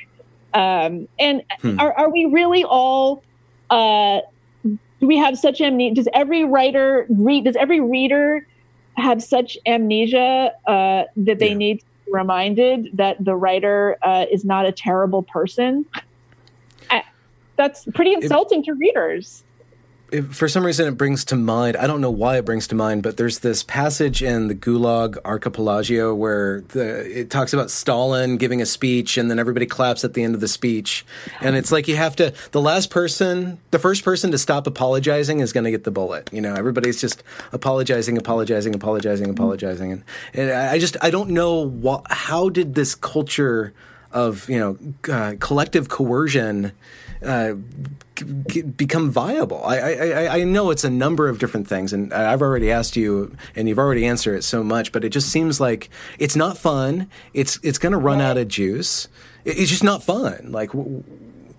[0.54, 1.80] Um, and hmm.
[1.80, 3.24] are, are we really all,
[3.70, 4.22] uh,
[4.64, 5.96] do we have such amnesia?
[5.96, 8.48] Does every writer read, does every reader
[8.98, 11.56] have such amnesia uh, that they yeah.
[11.56, 15.86] need to be reminded that the writer uh, is not a terrible person.
[16.90, 17.04] I,
[17.56, 19.43] that's pretty insulting it, to readers
[20.32, 23.02] for some reason it brings to mind i don't know why it brings to mind
[23.04, 28.62] but there's this passage in the gulag archipelago where the, it talks about stalin giving
[28.62, 31.06] a speech and then everybody claps at the end of the speech.
[31.42, 35.40] And it's like you have to the last person the first person to stop apologizing
[35.40, 36.30] is going to get the bullet.
[36.32, 39.92] You know everybody's just apologizing apologizing apologizing apologizing.
[39.92, 40.04] And,
[40.34, 43.74] and i just i don't know what, how did this culture
[44.12, 44.78] of you know
[45.12, 46.72] uh, collective coercion
[47.24, 47.54] uh,
[48.24, 49.64] become viable?
[49.64, 53.36] I, I, I know it's a number of different things, and I've already asked you,
[53.56, 57.10] and you've already answered it so much, but it just seems like it's not fun.
[57.34, 59.08] It's it's going to run out of juice.
[59.46, 60.52] It's just not fun.
[60.52, 60.72] Like,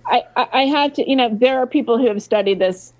[0.06, 2.92] I I have to, you know, there are people who have studied this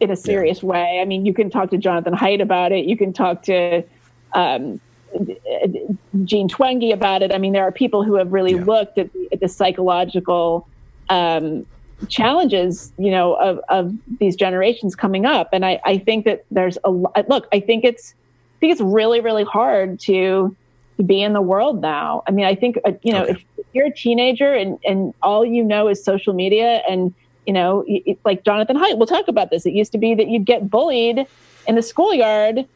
[0.00, 0.68] in a serious yeah.
[0.68, 0.98] way.
[1.00, 2.84] I mean, you can talk to Jonathan Haidt about it.
[2.84, 3.82] You can talk to
[4.32, 4.80] um,
[6.24, 7.34] Jean Twenge about it.
[7.34, 8.64] I mean, there are people who have really yeah.
[8.64, 10.68] looked at the, at the psychological
[11.08, 11.66] um,
[12.08, 15.50] challenges, you know, of, of these generations coming up.
[15.52, 17.48] And I, I think that there's a look.
[17.52, 20.54] I think it's I think it's really really hard to
[20.96, 22.22] to be in the world now.
[22.26, 23.32] I mean, I think uh, you know okay.
[23.32, 27.14] if you're a teenager and and all you know is social media and
[27.46, 29.66] you know, it, like Jonathan Haidt, we'll talk about this.
[29.66, 31.26] It used to be that you'd get bullied
[31.66, 32.66] in the schoolyard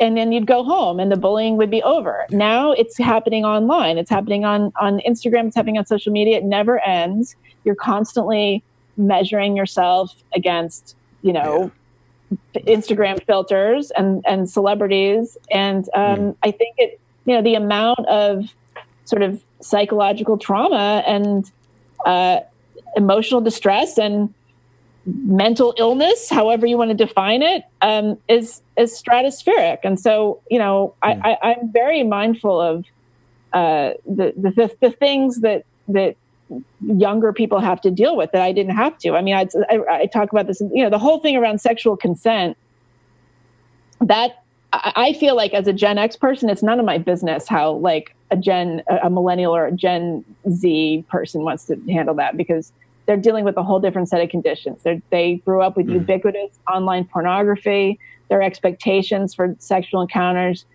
[0.00, 2.26] and then you'd go home and the bullying would be over.
[2.30, 3.98] Now it's happening online.
[3.98, 6.38] It's happening on on Instagram, it's happening on social media.
[6.38, 8.62] It never ends you're constantly
[8.96, 11.70] measuring yourself against you know
[12.54, 12.62] yeah.
[12.62, 16.36] instagram filters and and celebrities and um, mm.
[16.42, 18.52] i think it you know the amount of
[19.04, 21.50] sort of psychological trauma and
[22.04, 22.40] uh,
[22.96, 24.32] emotional distress and
[25.06, 29.78] mental illness, however you want to define it, um, is is stratospheric.
[29.84, 31.20] And so, you know, mm.
[31.24, 32.84] I, I, am very mindful of
[33.52, 36.16] uh, the, the the things that that
[36.80, 39.12] younger people have to deal with that I didn't have to.
[39.14, 41.96] I mean, I, I, I talk about this, you know, the whole thing around sexual
[41.96, 42.56] consent.
[44.00, 44.42] That
[44.72, 47.72] I, I feel like as a Gen X person, it's none of my business how
[47.72, 52.72] like a Gen, a millennial or a Gen Z person wants to handle that because
[53.06, 54.82] they're dealing with a whole different set of conditions.
[54.82, 55.94] They're, they grew up with mm.
[55.94, 57.98] ubiquitous online pornography.
[58.28, 60.66] Their expectations for sexual encounters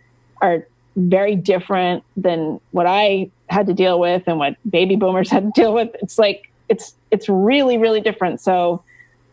[0.41, 5.45] are very different than what I had to deal with and what baby boomers had
[5.45, 5.89] to deal with.
[6.01, 8.41] It's like it's it's really really different.
[8.41, 8.83] So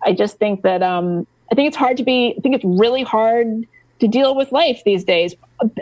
[0.02, 2.34] I just think that um, I think it's hard to be.
[2.36, 3.66] I think it's really hard
[4.00, 5.34] to deal with life these days.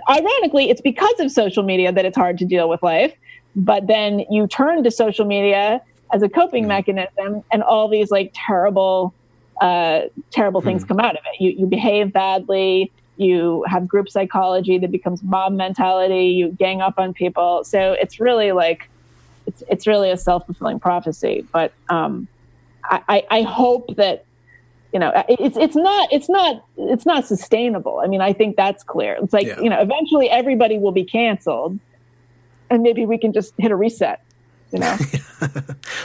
[0.08, 3.14] Ironically, it's because of social media that it's hard to deal with life.
[3.54, 5.80] But then you turn to social media
[6.12, 6.68] as a coping mm.
[6.68, 9.14] mechanism, and all these like terrible,
[9.60, 10.88] uh, terrible things mm.
[10.88, 11.40] come out of it.
[11.40, 16.94] You you behave badly you have group psychology that becomes mob mentality you gang up
[16.98, 17.64] on people.
[17.64, 18.88] So it's really like
[19.46, 21.46] it's, it's really a self-fulfilling prophecy.
[21.52, 22.28] But um,
[22.84, 24.24] I, I hope that
[24.92, 28.00] you know it's it's not it's not it's not sustainable.
[28.02, 29.18] I mean i think that's clear.
[29.20, 29.60] It's like yeah.
[29.60, 31.78] you know eventually everybody will be canceled
[32.70, 34.22] and maybe we can just hit a reset
[34.72, 34.96] you know?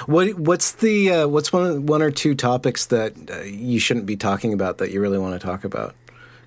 [0.05, 4.16] What what's the uh, what's one one or two topics that uh, you shouldn't be
[4.16, 5.95] talking about that you really want to talk about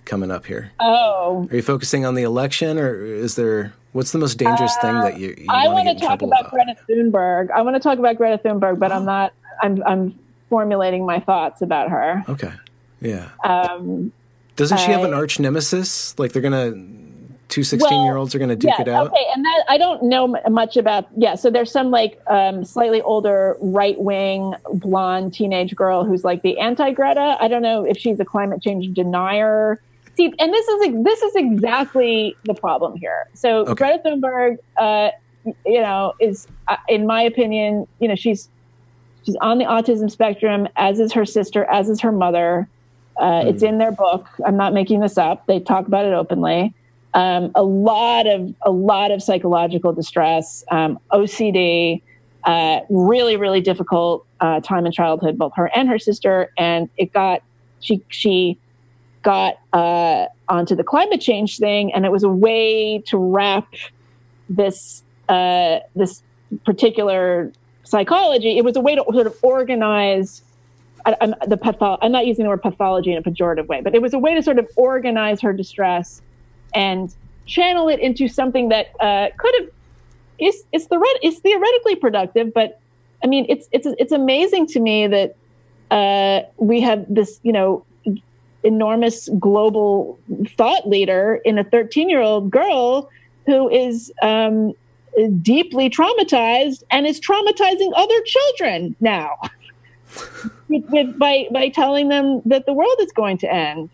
[0.07, 0.73] coming up here?
[0.81, 4.81] Oh, are you focusing on the election, or is there What's the most dangerous uh,
[4.83, 7.51] thing that you, you I want to talk about, about, Greta Thunberg.
[7.51, 8.97] I want to talk about Greta Thunberg, but oh.
[8.97, 9.33] I'm not.
[9.63, 10.19] I'm I'm
[10.51, 12.23] formulating my thoughts about her.
[12.29, 12.53] Okay.
[13.01, 13.31] Yeah.
[13.43, 14.13] Um,
[14.57, 16.19] Doesn't she have an arch nemesis?
[16.19, 16.75] Like they're gonna
[17.49, 19.07] two 16 well, year olds are going to duke yeah, it out?
[19.07, 21.09] Okay, and that I don't know much about.
[21.17, 26.43] Yeah, so there's some like um, slightly older right wing blonde teenage girl who's like
[26.43, 27.39] the anti Greta.
[27.41, 29.81] I don't know if she's a climate change denier.
[30.17, 33.29] See, and this is this is exactly the problem here.
[33.35, 33.75] So okay.
[33.75, 35.11] Greta Thunberg, uh,
[35.65, 38.49] you know, is uh, in my opinion, you know, she's
[39.25, 42.69] she's on the autism spectrum, as is her sister, as is her mother.
[43.19, 43.47] Uh, mm.
[43.47, 44.27] It's in their book.
[44.45, 45.47] I'm not making this up.
[45.47, 46.75] They talk about it openly
[47.17, 52.03] um, a lot of a lot of psychological distress, um, OCD,
[52.45, 57.13] uh, really really difficult uh, time in childhood, both her and her sister, and it
[57.13, 57.43] got
[57.81, 58.59] she she
[59.27, 63.67] got uh, onto the climate change thing, and it was a way to wrap
[64.49, 66.23] this uh, this
[66.65, 67.53] particular
[67.83, 68.57] psychology.
[68.57, 70.43] It was a way to sort of organize.
[71.05, 73.97] I, I'm, the patho- I'm not using the word pathology in a pejorative way, but
[73.97, 76.23] it was a way to sort of organize her distress
[76.73, 77.13] and
[77.47, 79.71] channel it into something that uh, could have
[80.39, 82.79] is it's the it's theoretically productive, but
[83.25, 85.35] I mean it's it's it's amazing to me that
[85.91, 87.85] uh, we have this you know
[88.67, 90.19] enormous global
[90.57, 93.09] thought leader in a 13 year old girl
[93.47, 94.73] who is um,
[95.41, 99.39] deeply traumatized and is traumatizing other children now
[100.69, 103.89] with, with, by by telling them that the world is going to end.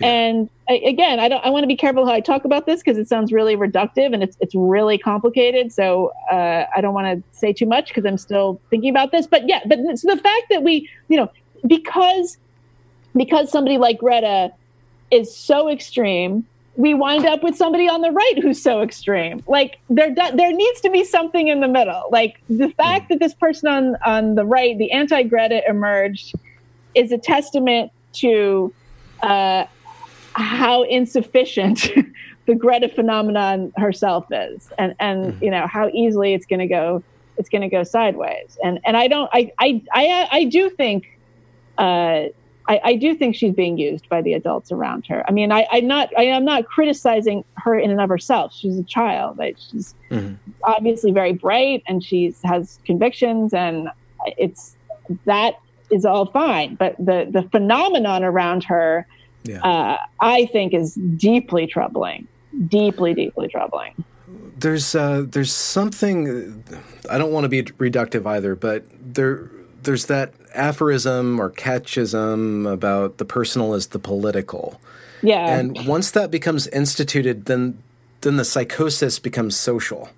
[0.00, 1.44] And I, again, I don't.
[1.44, 4.14] I want to be careful how I talk about this because it sounds really reductive
[4.14, 5.72] and it's it's really complicated.
[5.72, 9.26] So uh, I don't want to say too much because I'm still thinking about this.
[9.26, 11.30] But yeah, but it's the fact that we, you know,
[11.66, 12.38] because
[13.18, 14.52] because somebody like Greta
[15.10, 16.46] is so extreme,
[16.76, 19.42] we wind up with somebody on the right who's so extreme.
[19.46, 22.04] Like there there needs to be something in the middle.
[22.10, 23.14] Like the fact hmm.
[23.14, 26.34] that this person on on the right, the anti Greta emerged,
[26.94, 28.72] is a testament to.
[29.22, 29.66] Uh,
[30.34, 31.88] how insufficient
[32.46, 35.44] the Greta phenomenon herself is, and and mm-hmm.
[35.44, 37.02] you know how easily it's going to go
[37.38, 38.58] it's going to go sideways.
[38.62, 41.18] And and I don't I I I, I do think.
[41.78, 42.28] Uh,
[42.68, 45.24] I, I, do think she's being used by the adults around her.
[45.26, 48.52] I mean, I, am not I am not criticizing her in and of herself.
[48.54, 49.40] She's a child.
[49.40, 50.34] She's mm-hmm.
[50.62, 53.88] obviously very bright and she has convictions, and
[54.36, 54.76] it's
[55.24, 55.54] that
[55.90, 56.74] is all fine.
[56.74, 59.06] But the the phenomenon around her
[59.44, 59.60] yeah.
[59.62, 62.28] uh, I think is deeply troubling,
[62.66, 64.04] deeply, deeply troubling.
[64.58, 66.62] There's uh, there's something
[67.08, 69.50] I don't want to be reductive either, but there
[69.88, 74.78] there's that aphorism or catchism about the personal is the political.
[75.22, 75.58] Yeah.
[75.58, 77.82] And once that becomes instituted, then
[78.20, 80.10] then the psychosis becomes social.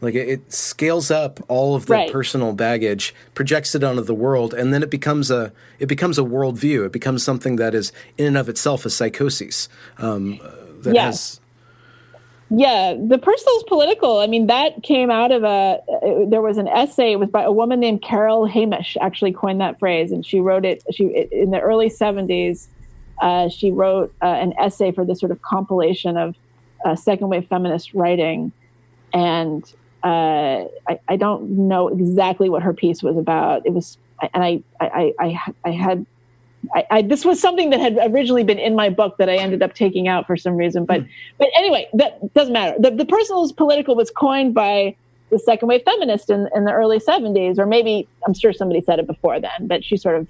[0.00, 2.10] Like it, it scales up all of the right.
[2.10, 6.22] personal baggage, projects it onto the world, and then it becomes a it becomes a
[6.22, 6.86] worldview.
[6.86, 9.68] It becomes something that is in and of itself a psychosis.
[9.98, 10.40] Um,
[10.80, 11.04] that yeah.
[11.04, 11.40] has
[12.50, 14.18] yeah, the personal is political.
[14.18, 15.80] I mean, that came out of a.
[16.28, 17.12] There was an essay.
[17.12, 18.96] It was by a woman named Carol Hanisch.
[19.00, 20.82] Actually, coined that phrase, and she wrote it.
[20.92, 22.68] She in the early seventies.
[23.22, 26.34] Uh, she wrote uh, an essay for this sort of compilation of
[26.84, 28.50] uh, second wave feminist writing,
[29.12, 29.62] and
[30.02, 33.66] uh, I, I, don't know exactly what her piece was about.
[33.66, 33.98] It was,
[34.32, 36.06] and I, I, I, I had,
[36.74, 39.62] I, I, this was something that had originally been in my book that I ended
[39.62, 40.84] up taking out for some reason.
[40.84, 41.04] But,
[41.38, 42.76] but anyway, that doesn't matter.
[42.78, 44.96] The, the personal is political was coined by
[45.30, 48.98] the second wave feminist in, in the early 70s, or maybe I'm sure somebody said
[48.98, 50.28] it before then, but she sort of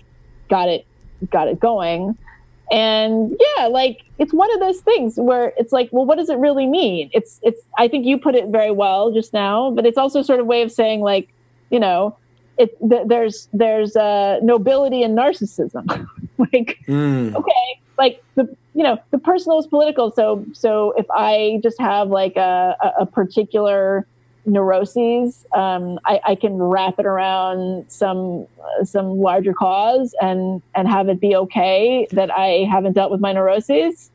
[0.49, 0.87] got it,
[1.31, 2.17] got it going.
[2.71, 6.39] And yeah, like it's one of those things where it's like, well, what does it
[6.39, 7.11] really mean?
[7.13, 10.39] It's it's I think you put it very well just now, but it's also sort
[10.39, 11.29] of way of saying like,
[11.71, 12.17] you know,
[12.59, 16.07] it th- there's there's uh, nobility and narcissism.
[16.53, 17.35] like, mm.
[17.35, 20.11] okay, like the you know the personal is political.
[20.11, 24.07] So so if I just have like a, a particular
[24.47, 28.47] neuroses, um, I, I, can wrap it around some
[28.85, 33.33] some larger cause and and have it be okay that I haven't dealt with my
[33.33, 34.11] neuroses.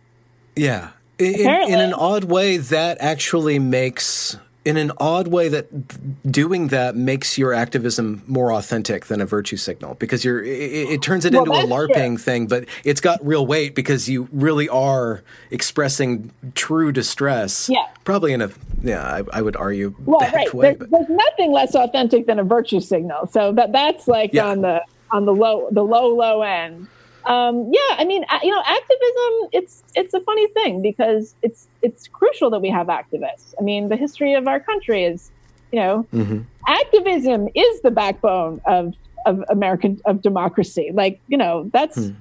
[0.56, 6.70] Yeah, in, in an odd way, that actually makes in an odd way that doing
[6.70, 11.24] that makes your activism more authentic than a virtue signal because you're it, it turns
[11.24, 12.18] it well, into a larping true.
[12.18, 18.34] thing but it's got real weight because you really are expressing true distress yeah probably
[18.34, 18.50] in a
[18.82, 22.44] yeah i, I would argue well right way, there's, there's, nothing less authentic than a
[22.44, 24.48] virtue signal so that that's like yeah.
[24.48, 26.88] on the on the low the low low end
[27.26, 29.50] Um, yeah, I mean, you know, activism.
[29.52, 33.54] It's it's a funny thing because it's it's crucial that we have activists.
[33.60, 35.32] I mean, the history of our country is,
[35.72, 36.42] you know, mm-hmm.
[36.68, 38.94] activism is the backbone of
[39.26, 40.92] of American of democracy.
[40.94, 42.12] Like, you know, that's hmm.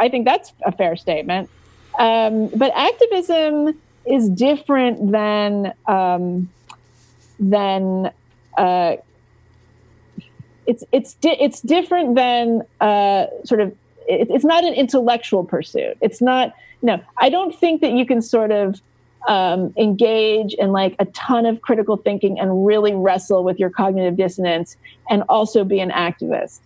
[0.00, 1.50] I think that's a fair statement.
[1.98, 6.48] Um, but activism is different than um,
[7.38, 8.10] than
[8.56, 8.96] uh,
[10.66, 13.74] it's it's di- it's different than uh, sort of
[14.08, 15.96] it, it's not an intellectual pursuit.
[16.00, 18.80] It's not you know I don't think that you can sort of
[19.26, 24.16] um, engage in like a ton of critical thinking and really wrestle with your cognitive
[24.16, 24.76] dissonance
[25.10, 26.60] and also be an activist.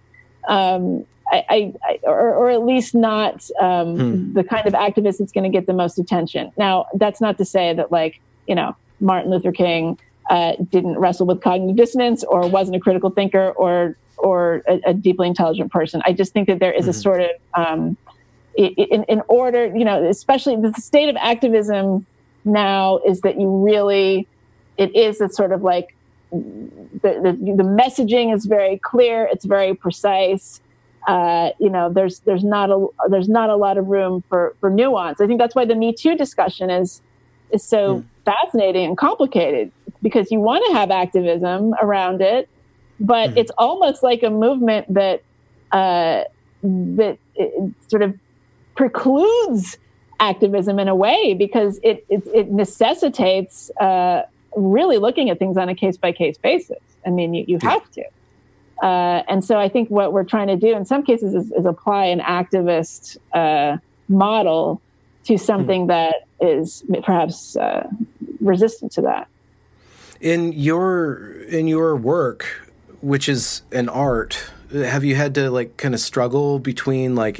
[0.48, 4.32] Um, I, I, or, or, at least not um, hmm.
[4.34, 6.52] the kind of activist that's going to get the most attention.
[6.58, 11.26] Now, that's not to say that, like, you know, Martin Luther King uh, didn't wrestle
[11.26, 16.02] with cognitive dissonance or wasn't a critical thinker or or a, a deeply intelligent person.
[16.04, 16.90] I just think that there is mm-hmm.
[16.90, 17.96] a sort of um,
[18.56, 22.06] in, in order, you know, especially the state of activism
[22.44, 24.26] now is that you really,
[24.76, 25.94] it is a sort of like
[26.30, 30.60] the, the, the messaging is very clear, it's very precise.
[31.06, 34.70] Uh, you know, there's there's not a there's not a lot of room for for
[34.70, 35.20] nuance.
[35.20, 37.02] I think that's why the Me Too discussion is
[37.50, 38.04] is so mm.
[38.24, 42.48] fascinating and complicated because you want to have activism around it,
[43.02, 43.38] but mm-hmm.
[43.38, 45.22] it's almost like a movement that
[45.72, 46.24] uh,
[46.62, 47.18] that
[47.88, 48.18] sort of
[48.76, 49.76] precludes
[50.20, 54.22] activism in a way because it it, it necessitates uh,
[54.56, 56.78] really looking at things on a case by case basis.
[57.04, 58.04] I mean, you, you have to.
[58.82, 61.66] Uh, and so I think what we're trying to do in some cases is, is
[61.66, 63.78] apply an activist uh,
[64.08, 64.80] model
[65.24, 65.88] to something mm-hmm.
[65.88, 67.88] that is perhaps uh,
[68.40, 69.28] resistant to that
[70.22, 72.71] in your in your work
[73.02, 77.38] which is an art have you had to like kind of struggle between like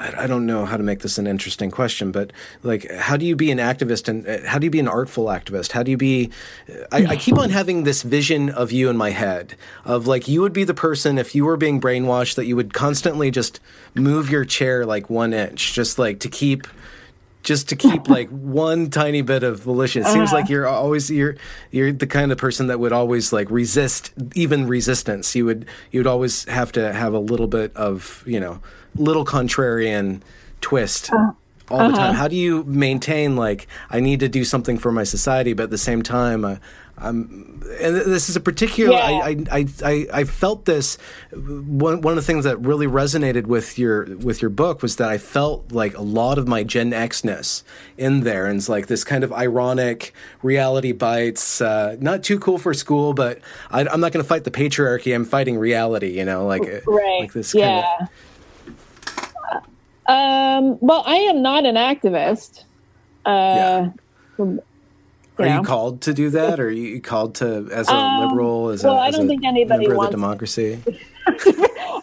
[0.00, 2.32] I don't know how to make this an interesting question, but
[2.62, 5.26] like, how do you be an activist and uh, how do you be an artful
[5.26, 5.72] activist?
[5.72, 6.30] How do you be?
[6.90, 10.40] I, I, keep on having this vision of you in my head of like you
[10.40, 13.60] would be the person if you were being brainwashed that you would constantly just
[13.94, 16.66] move your chair like one inch, just like to keep
[17.42, 20.02] just to keep like one tiny bit of volition.
[20.02, 20.14] It uh-huh.
[20.14, 21.36] seems like you're always you're
[21.70, 25.34] you're the kind of person that would always like resist even resistance.
[25.34, 28.60] You would you would always have to have a little bit of you know
[28.94, 30.20] little contrarian
[30.60, 31.12] twist.
[31.12, 31.32] Uh,
[31.70, 31.96] all the uh-huh.
[31.96, 32.14] time.
[32.14, 35.70] How do you maintain like I need to do something for my society, but at
[35.70, 36.56] the same time, uh,
[37.00, 38.92] um, and this is a particular.
[38.92, 39.04] Yeah.
[39.04, 40.98] I, I, I, I felt this.
[41.32, 45.08] One, one of the things that really resonated with your with your book was that
[45.08, 47.62] I felt like a lot of my Gen Xness
[47.96, 51.60] in there, and it's like this kind of ironic reality bites.
[51.60, 53.40] Uh, not too cool for school, but
[53.70, 55.14] I, am not going to fight the patriarchy.
[55.14, 56.18] I'm fighting reality.
[56.18, 57.20] You know, like uh, right.
[57.20, 57.54] like this.
[57.54, 57.82] Yeah.
[57.98, 58.08] Kind
[60.06, 62.64] of, um, well, I am not an activist.
[63.24, 63.88] Uh,
[64.38, 64.56] yeah.
[65.40, 66.60] Are you called to do that?
[66.60, 68.68] Or are you called to as a um, liberal?
[68.68, 70.82] As well, a, I don't think anybody member wants of the democracy.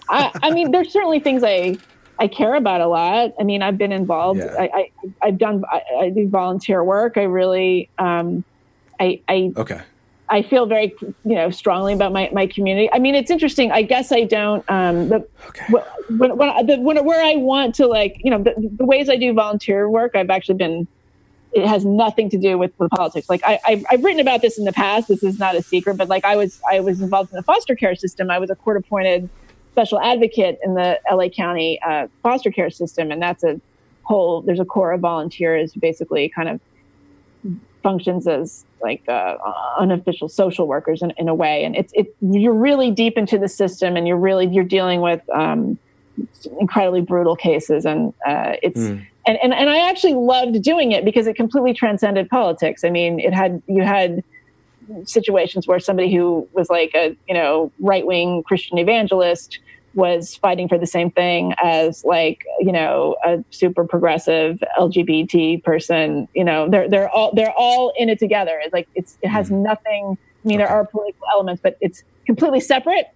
[0.09, 1.77] I, I, mean, there's certainly things I
[2.19, 3.33] I care about a lot.
[3.39, 4.39] I mean, I've been involved.
[4.39, 4.55] Yeah.
[4.57, 7.17] I, I have done I, I, do volunteer work.
[7.17, 8.43] I really um,
[8.99, 9.81] I I okay.
[10.29, 12.89] I feel very, you know, strongly about my, my community.
[12.91, 13.71] I mean, it's interesting.
[13.71, 14.63] I guess I don't.
[14.69, 15.65] Um, the, okay.
[16.09, 19.15] when, when, the, when, where I want to, like, you know, the, the ways I
[19.15, 20.88] do volunteer work, I've actually been
[21.58, 23.30] it has nothing to do with, with politics.
[23.30, 25.08] Like I, I've, I've written about this in the past.
[25.08, 27.76] This is not a secret, but like I was, I was involved in the foster
[27.76, 28.30] care system.
[28.30, 29.28] I was a court appointed
[29.72, 33.60] special advocate in the LA County uh, foster care system, and that's a
[34.03, 34.41] whole.
[34.41, 36.62] There's a core of volunteers who basically kind of
[37.84, 39.38] functions as like uh,
[39.78, 42.16] unofficial social workers in, in a way, and it's it.
[42.22, 45.78] You're really deep into the system, and you're really you're dealing with um,
[46.60, 48.80] incredibly brutal cases, and uh, it's.
[48.80, 52.83] Mm and, and and I actually loved doing it because it completely transcended politics.
[52.83, 54.24] I mean, it had you had
[55.04, 59.59] situations where somebody who was like a you know right wing Christian evangelist
[59.93, 66.28] was fighting for the same thing as like you know a super progressive LGBT person.
[66.33, 68.59] You know, they're they're all they're all in it together.
[68.63, 69.63] It's like it's it has mm-hmm.
[69.63, 70.17] nothing.
[70.43, 73.08] I mean, there are political elements, but it's completely separate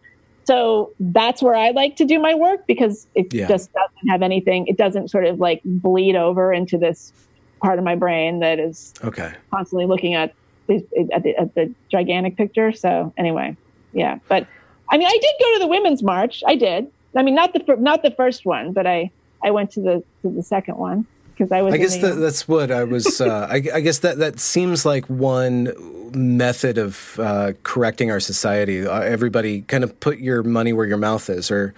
[0.51, 3.47] so that's where I like to do my work because it yeah.
[3.47, 4.67] just doesn't have anything.
[4.67, 7.13] It doesn't sort of like bleed over into this
[7.61, 10.33] part of my brain that is okay constantly looking at
[10.67, 12.73] the, at the, at the gigantic picture.
[12.73, 13.55] So anyway,
[13.93, 14.19] yeah.
[14.27, 14.45] But
[14.89, 16.43] I mean, I did go to the women's march.
[16.45, 16.91] I did.
[17.15, 19.09] I mean, not the not the first one, but I
[19.41, 21.73] I went to the to the second one because I was.
[21.73, 23.21] I guess that, that's what I was.
[23.21, 25.73] Uh, I, I, guess that that seems like one
[26.13, 28.85] method of uh, correcting our society.
[28.85, 31.73] Uh, everybody, kind of put your money where your mouth is, or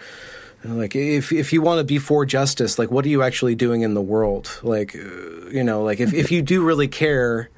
[0.66, 3.82] like if if you want to be for justice like what are you actually doing
[3.82, 7.50] in the world like uh, you know like if, if you do really care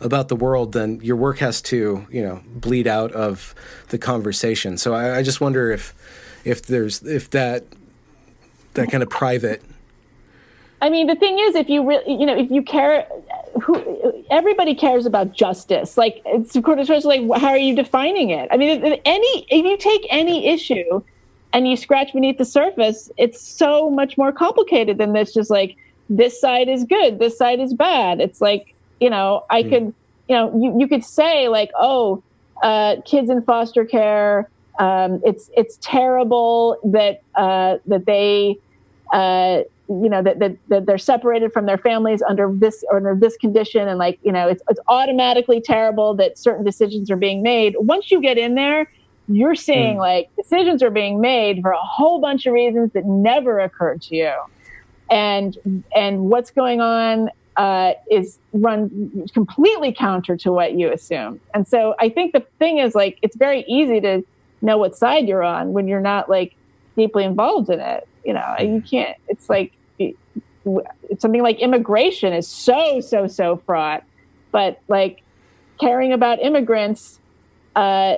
[0.00, 3.54] about the world then your work has to you know bleed out of
[3.88, 5.94] the conversation so i, I just wonder if
[6.44, 7.64] if there's if that
[8.74, 9.62] that kind of private
[10.84, 13.08] I mean, the thing is, if you really, you know, if you care,
[13.62, 15.96] who everybody cares about justice.
[15.96, 18.50] Like, it's of course, like, how are you defining it?
[18.52, 21.00] I mean, any if you take any issue
[21.54, 25.32] and you scratch beneath the surface, it's so much more complicated than this.
[25.32, 25.74] Just like
[26.10, 28.20] this side is good, this side is bad.
[28.20, 29.70] It's like you know, I mm.
[29.70, 29.94] could,
[30.28, 32.22] you know, you you could say like, oh,
[32.62, 34.50] uh, kids in foster care.
[34.78, 38.58] Um, it's it's terrible that uh, that they.
[39.10, 39.62] Uh,
[40.02, 43.36] you know that, that, that they're separated from their families under this or under this
[43.36, 43.88] condition.
[43.88, 47.76] And like you know it's, it's automatically terrible that certain decisions are being made.
[47.78, 48.90] Once you get in there
[49.26, 50.00] you're seeing mm.
[50.00, 54.14] like decisions are being made for a whole bunch of reasons that never occurred to
[54.14, 54.32] you.
[55.10, 61.68] And and what's going on uh, is run completely counter to what you assume and
[61.68, 64.24] so i think the thing is like it's very easy to
[64.64, 66.56] know what side you're on when you're not like
[66.96, 68.08] deeply involved in it.
[68.24, 69.72] You know you can't it's like
[71.18, 74.04] something like immigration is so so so fraught
[74.50, 75.22] but like
[75.80, 77.18] caring about immigrants
[77.76, 78.16] uh,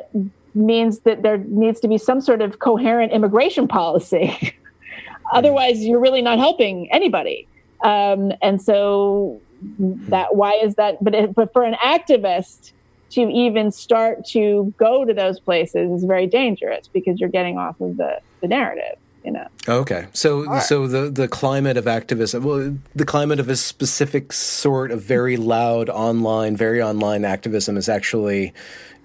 [0.54, 4.54] means that there needs to be some sort of coherent immigration policy.
[5.32, 7.46] Otherwise, you're really not helping anybody.
[7.82, 9.40] Um, and so
[9.78, 11.02] that why is that?
[11.02, 12.72] But it, but for an activist
[13.10, 17.80] to even start to go to those places is very dangerous because you're getting off
[17.80, 18.98] of the the narrative.
[19.26, 19.48] You know.
[19.68, 20.62] Okay, so right.
[20.62, 25.36] so the the climate of activism, well, the climate of a specific sort of very
[25.36, 28.54] loud online, very online activism is actually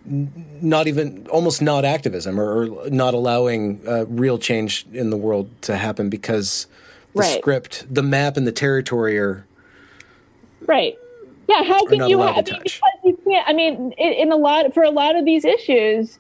[0.06, 5.50] not even almost not activism or, or not allowing uh, real change in the world
[5.64, 6.68] to happen because
[7.14, 7.40] the right.
[7.40, 9.44] script, the map, and the territory are
[10.68, 11.00] right.
[11.50, 12.22] Yeah, how can you?
[12.22, 13.50] I mean, because you can't.
[13.50, 16.20] I mean, in a lot for a lot of these issues,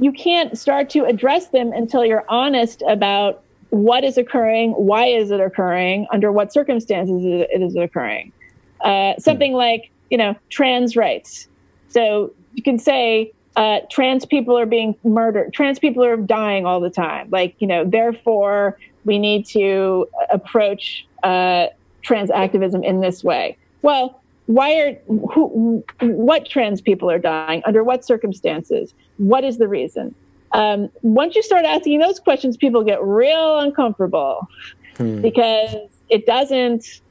[0.00, 5.30] you can't start to address them until you're honest about what is occurring, why is
[5.30, 8.32] it occurring, under what circumstances it is occurring.
[8.80, 9.58] Uh, something hmm.
[9.58, 11.46] like you know trans rights.
[11.88, 16.80] So you can say uh, trans people are being murdered, trans people are dying all
[16.80, 17.28] the time.
[17.30, 21.66] Like, you know, therefore we need to approach uh,
[22.02, 23.56] trans activism in this way.
[23.82, 28.94] Well, why are who, what trans people are dying under what circumstances?
[29.20, 30.14] What is the reason?
[30.52, 34.48] Um, once you start asking those questions, people get real uncomfortable
[34.96, 35.20] hmm.
[35.20, 35.76] because
[36.08, 37.02] it doesn't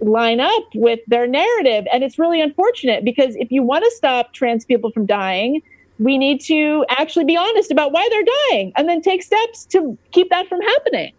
[0.00, 1.86] line up with their narrative.
[1.92, 5.62] And it's really unfortunate because if you want to stop trans people from dying,
[6.00, 9.96] we need to actually be honest about why they're dying and then take steps to
[10.10, 11.12] keep that from happening.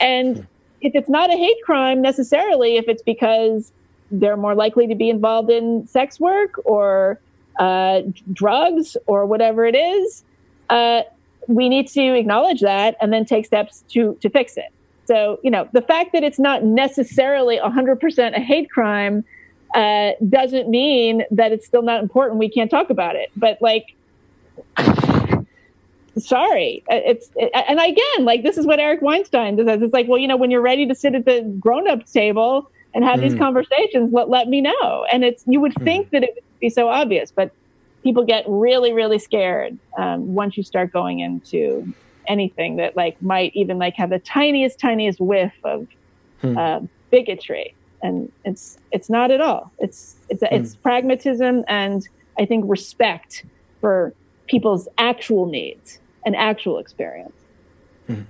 [0.00, 0.46] And
[0.82, 3.72] if it's not a hate crime necessarily, if it's because
[4.10, 7.18] they're more likely to be involved in sex work or
[7.58, 8.02] uh,
[8.32, 10.22] drugs or whatever it is,
[10.70, 11.02] uh,
[11.46, 14.72] we need to acknowledge that and then take steps to to fix it.
[15.08, 19.24] So, you know, the fact that it's not necessarily 100% a hate crime
[19.74, 22.38] uh, doesn't mean that it's still not important.
[22.38, 23.30] We can't talk about it.
[23.34, 23.94] But, like,
[26.18, 26.84] sorry.
[26.92, 29.80] Uh, it's, it, and again, like, this is what Eric Weinstein does.
[29.80, 32.70] It's like, well, you know, when you're ready to sit at the grown up table
[32.98, 33.30] and have mm.
[33.30, 35.06] these conversations, let, let me know.
[35.12, 35.84] And it's, you would mm.
[35.84, 37.52] think that it would be so obvious, but
[38.02, 41.94] people get really, really scared um, once you start going into
[42.26, 45.86] anything that like might even like have the tiniest tiniest whiff of
[46.42, 46.58] hmm.
[46.58, 46.80] uh,
[47.10, 47.72] bigotry
[48.02, 50.54] and it's it's not at all it's it's hmm.
[50.54, 52.06] it's pragmatism and
[52.38, 53.46] i think respect
[53.80, 54.12] for
[54.46, 57.32] people's actual needs and actual experience
[58.06, 58.20] hmm.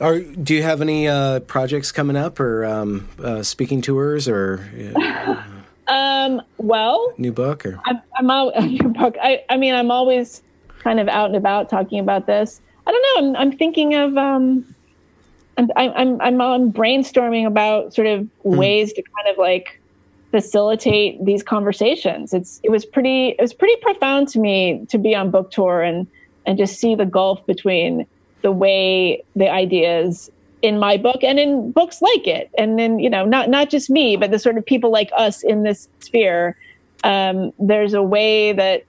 [0.00, 4.66] Are, do you have any uh, projects coming up or um, uh, speaking tours or
[4.96, 5.42] uh,
[5.92, 10.42] um, well new book or I'm, I'm out, new book I, I mean i'm always
[10.78, 13.28] kind of out and about talking about this I don't know.
[13.28, 14.74] I'm, I'm thinking of um,
[15.56, 18.28] I'm, I'm I'm I'm brainstorming about sort of mm.
[18.56, 19.80] ways to kind of like
[20.30, 22.32] facilitate these conversations.
[22.32, 25.82] It's it was pretty it was pretty profound to me to be on book tour
[25.82, 26.06] and
[26.46, 28.06] and just see the gulf between
[28.42, 30.30] the way the ideas
[30.62, 33.88] in my book and in books like it and then you know not not just
[33.88, 36.56] me but the sort of people like us in this sphere
[37.02, 38.84] um, there's a way that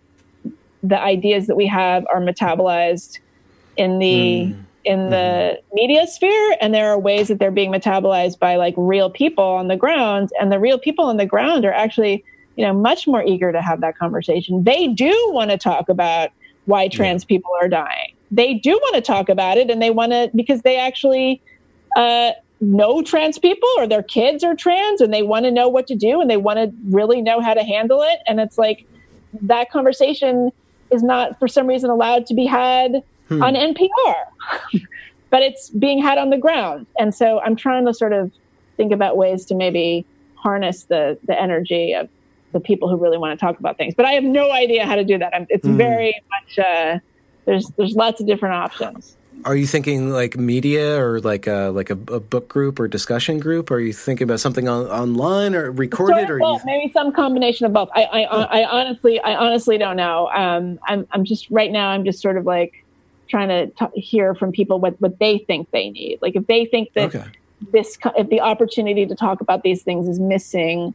[0.83, 3.19] the ideas that we have are metabolized
[3.77, 4.63] in the mm.
[4.83, 5.75] in the mm-hmm.
[5.75, 9.67] media sphere and there are ways that they're being metabolized by like real people on
[9.67, 12.23] the ground and the real people on the ground are actually
[12.57, 16.31] you know much more eager to have that conversation they do want to talk about
[16.65, 17.27] why trans yeah.
[17.27, 20.61] people are dying they do want to talk about it and they want to because
[20.61, 21.41] they actually
[21.97, 22.31] uh,
[22.61, 25.95] know trans people or their kids are trans and they want to know what to
[25.95, 28.19] do and they want to really know how to handle it.
[28.27, 28.87] And it's like
[29.41, 30.51] that conversation
[30.91, 33.43] is not for some reason allowed to be had hmm.
[33.43, 34.15] on NPR,
[35.29, 36.85] but it's being had on the ground.
[36.99, 38.31] And so I'm trying to sort of
[38.77, 40.05] think about ways to maybe
[40.35, 42.09] harness the the energy of
[42.51, 43.93] the people who really want to talk about things.
[43.95, 45.33] But I have no idea how to do that.
[45.33, 45.77] I'm, it's mm.
[45.77, 46.99] very much uh,
[47.45, 49.15] there's there's lots of different options.
[49.43, 53.39] Are you thinking like media or like a like a, a book group or discussion
[53.39, 53.71] group?
[53.71, 56.59] Or are you thinking about something on, online or recorded or you...
[56.63, 57.89] maybe some combination of both?
[57.95, 60.29] I I, I, I honestly I honestly don't know.
[60.33, 62.85] Um, I'm I'm just right now I'm just sort of like
[63.29, 66.19] trying to t- hear from people what what they think they need.
[66.21, 67.25] Like if they think that okay.
[67.71, 70.93] this if the opportunity to talk about these things is missing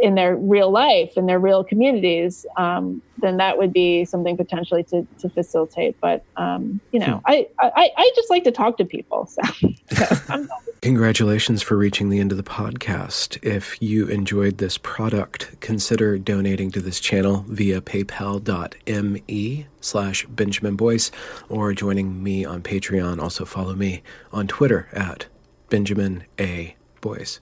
[0.00, 4.84] in their real life in their real communities, um, then that would be something potentially
[4.84, 6.00] to, to facilitate.
[6.00, 7.32] But um, you know, hmm.
[7.32, 9.26] I, I I just like to talk to people.
[9.26, 9.42] So,
[10.26, 10.46] so
[10.82, 13.38] congratulations for reaching the end of the podcast.
[13.42, 21.10] If you enjoyed this product, consider donating to this channel via PayPal.me slash Benjamin Boyce
[21.48, 23.20] or joining me on Patreon.
[23.20, 24.02] Also follow me
[24.32, 25.26] on Twitter at
[25.68, 26.76] Benjamin A.
[27.00, 27.40] Boyce.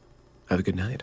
[0.48, 1.02] Have a good night.